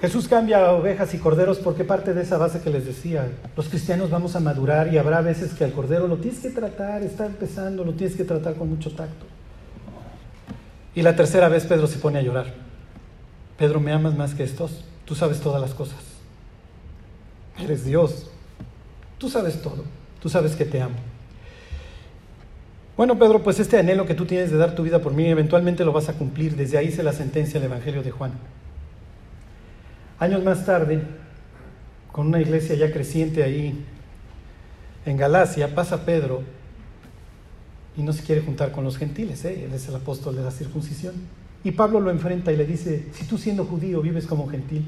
[0.00, 3.30] Jesús cambia ovejas y corderos porque parte de esa base que les decía.
[3.56, 7.02] Los cristianos vamos a madurar y habrá veces que al cordero lo tienes que tratar,
[7.02, 9.26] está empezando, lo tienes que tratar con mucho tacto.
[10.94, 12.54] Y la tercera vez Pedro se pone a llorar.
[13.58, 14.84] Pedro, ¿me amas más que estos?
[15.10, 15.98] tú sabes todas las cosas.
[17.58, 18.30] Eres Dios.
[19.18, 19.84] Tú sabes todo.
[20.20, 20.96] Tú sabes que te amo.
[22.96, 25.84] Bueno, Pedro, pues este anhelo que tú tienes de dar tu vida por mí, eventualmente
[25.84, 26.56] lo vas a cumplir.
[26.56, 28.32] Desde ahí se la sentencia el Evangelio de Juan.
[30.18, 31.02] Años más tarde,
[32.12, 33.84] con una iglesia ya creciente ahí
[35.06, 36.42] en Galacia, pasa Pedro
[37.96, 39.64] y no se quiere juntar con los gentiles, ¿eh?
[39.64, 41.14] él es el apóstol de la circuncisión.
[41.64, 44.86] Y Pablo lo enfrenta y le dice, si tú siendo judío vives como gentil,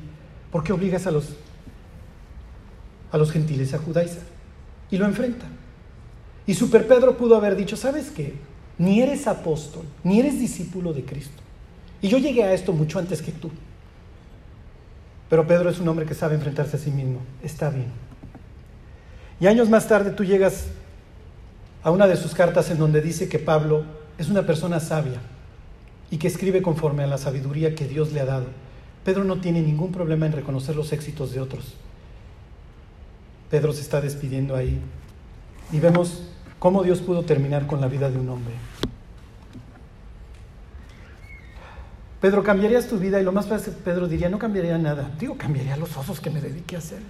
[0.51, 1.37] ¿por qué obligas a los,
[3.13, 4.25] a los gentiles a judaizar?
[4.91, 5.47] Y lo enfrenta.
[6.47, 8.35] Y Super Pedro pudo haber dicho, ¿sabes qué?
[8.79, 11.41] Ni eres apóstol, ni eres discípulo de Cristo.
[12.01, 13.51] Y yo llegué a esto mucho antes que tú.
[15.31, 17.21] Pero Pedro es un hombre que sabe enfrentarse a sí mismo.
[17.43, 17.87] Está bien.
[19.41, 20.67] Y años más tarde tú llegas
[21.83, 23.85] a una de sus cartas en donde dice que Pablo
[24.19, 25.21] es una persona sabia
[26.11, 28.47] y que escribe conforme a la sabiduría que Dios le ha dado.
[29.05, 31.75] Pedro no tiene ningún problema en reconocer los éxitos de otros.
[33.53, 34.81] Pedro se está despidiendo ahí
[35.73, 36.23] y vemos
[36.59, 38.55] cómo Dios pudo terminar con la vida de un hombre.
[42.19, 43.21] Pedro, ¿cambiarías tu vida?
[43.21, 45.11] Y lo más fácil, Pedro diría, no cambiaría nada.
[45.21, 47.01] Digo, cambiaría los osos que me dediqué a hacer.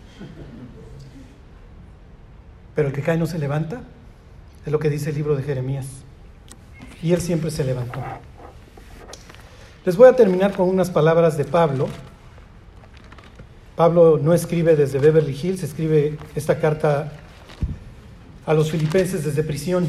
[2.74, 3.82] Pero el que cae no se levanta,
[4.66, 5.86] es lo que dice el libro de Jeremías.
[7.04, 8.00] Y él siempre se levantó.
[9.84, 11.86] Les voy a terminar con unas palabras de Pablo.
[13.76, 17.12] Pablo no escribe desde Beverly Hills, escribe esta carta
[18.44, 19.88] a los filipenses desde prisión.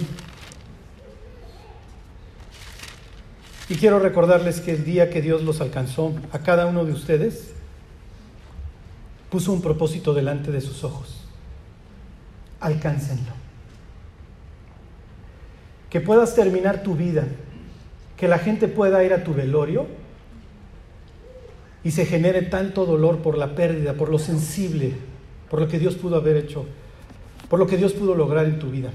[3.67, 7.51] Y quiero recordarles que el día que Dios los alcanzó a cada uno de ustedes,
[9.29, 11.25] puso un propósito delante de sus ojos.
[12.59, 13.31] Alcáncenlo.
[15.89, 17.25] Que puedas terminar tu vida,
[18.15, 19.87] que la gente pueda ir a tu velorio
[21.83, 24.93] y se genere tanto dolor por la pérdida, por lo sensible,
[25.49, 26.65] por lo que Dios pudo haber hecho,
[27.49, 28.91] por lo que Dios pudo lograr en tu vida.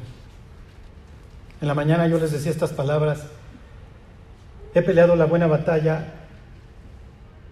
[1.60, 3.26] En la mañana yo les decía estas palabras
[4.74, 6.14] He peleado la buena batalla,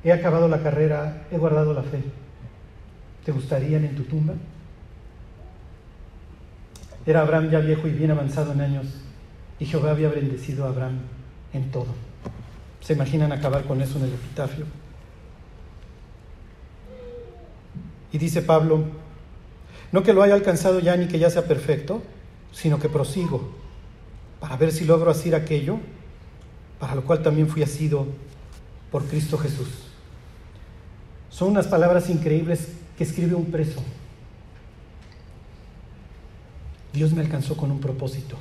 [0.05, 2.03] he acabado la carrera, he guardado la fe.
[3.24, 4.34] ¿Te gustarían en tu tumba?
[7.07, 8.87] Era Abraham ya viejo y bien avanzado en años,
[9.59, 10.99] y Jehová había bendecido a Abraham
[11.53, 11.95] en todo.
[12.80, 14.66] ¿Se imaginan acabar con eso en el epitafio?
[18.12, 18.84] Y dice Pablo,
[19.92, 22.02] no que lo haya alcanzado ya ni que ya sea perfecto,
[22.52, 23.50] sino que prosigo
[24.40, 25.78] para ver si logro hacer aquello
[26.78, 28.07] para lo cual también fui asido
[28.90, 29.68] por Cristo Jesús.
[31.30, 33.82] Son unas palabras increíbles que escribe un preso.
[36.92, 38.36] Dios me alcanzó con un propósito.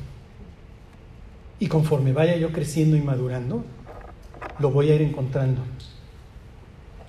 [1.59, 3.63] Y conforme vaya yo creciendo y madurando,
[4.59, 5.61] lo voy a ir encontrando.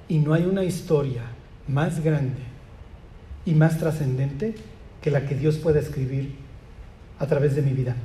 [0.08, 1.22] Y no hay una historia
[1.68, 2.42] más grande
[3.44, 4.54] y más trascendente
[5.00, 6.34] que la que Dios pueda escribir
[7.18, 7.96] a través de mi vida.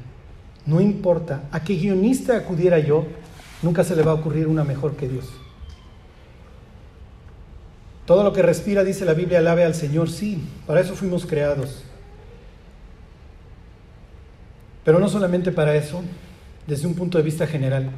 [0.65, 3.07] No importa a qué guionista acudiera yo,
[3.61, 5.27] nunca se le va a ocurrir una mejor que Dios.
[8.05, 10.09] Todo lo que respira, dice la Biblia, alabe al Señor.
[10.09, 11.83] Sí, para eso fuimos creados.
[14.83, 16.03] Pero no solamente para eso,
[16.67, 17.91] desde un punto de vista general,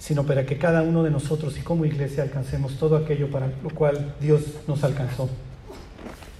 [0.00, 3.70] sino para que cada uno de nosotros y como iglesia alcancemos todo aquello para lo
[3.70, 5.30] cual Dios nos alcanzó.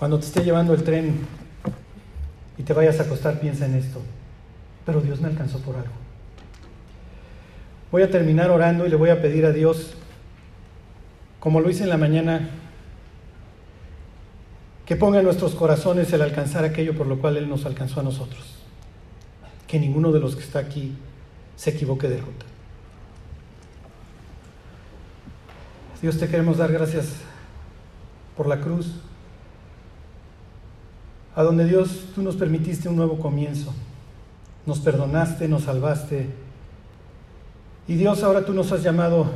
[0.01, 1.21] Cuando te esté llevando el tren
[2.59, 4.01] y te vayas a acostar, piensa en esto
[4.85, 5.93] pero Dios me alcanzó por algo.
[7.93, 9.95] Voy a terminar orando y le voy a pedir a Dios,
[11.39, 12.51] como lo hice en la mañana,
[14.85, 18.03] que ponga en nuestros corazones el alcanzar aquello por lo cual Él nos alcanzó a
[18.03, 18.59] nosotros.
[19.69, 20.93] Que ninguno de los que está aquí
[21.55, 22.47] se equivoque de ruta.
[26.03, 27.07] Dios te queremos dar gracias
[28.37, 28.93] por la cruz,
[31.35, 33.73] a donde Dios tú nos permitiste un nuevo comienzo
[34.67, 36.27] nos perdonaste, nos salvaste.
[37.89, 39.27] Y Dios, ahora tú nos has llamado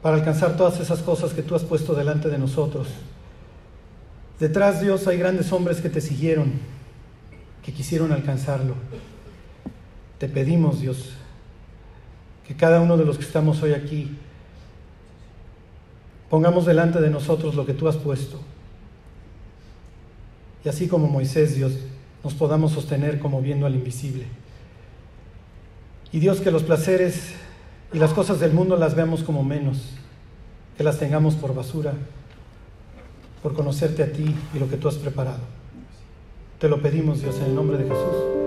[0.00, 2.88] para alcanzar todas esas cosas que tú has puesto delante de nosotros.
[4.40, 6.54] Detrás, Dios, hay grandes hombres que te siguieron,
[7.64, 8.74] que quisieron alcanzarlo.
[10.18, 11.10] Te pedimos, Dios,
[12.46, 14.16] que cada uno de los que estamos hoy aquí
[16.32, 18.40] pongamos delante de nosotros lo que tú has puesto.
[20.64, 21.74] Y así como Moisés, Dios,
[22.24, 24.24] nos podamos sostener como viendo al invisible.
[26.10, 27.34] Y Dios, que los placeres
[27.92, 29.90] y las cosas del mundo las veamos como menos,
[30.78, 31.92] que las tengamos por basura,
[33.42, 35.42] por conocerte a ti y lo que tú has preparado.
[36.58, 38.41] Te lo pedimos, Dios, en el nombre de Jesús.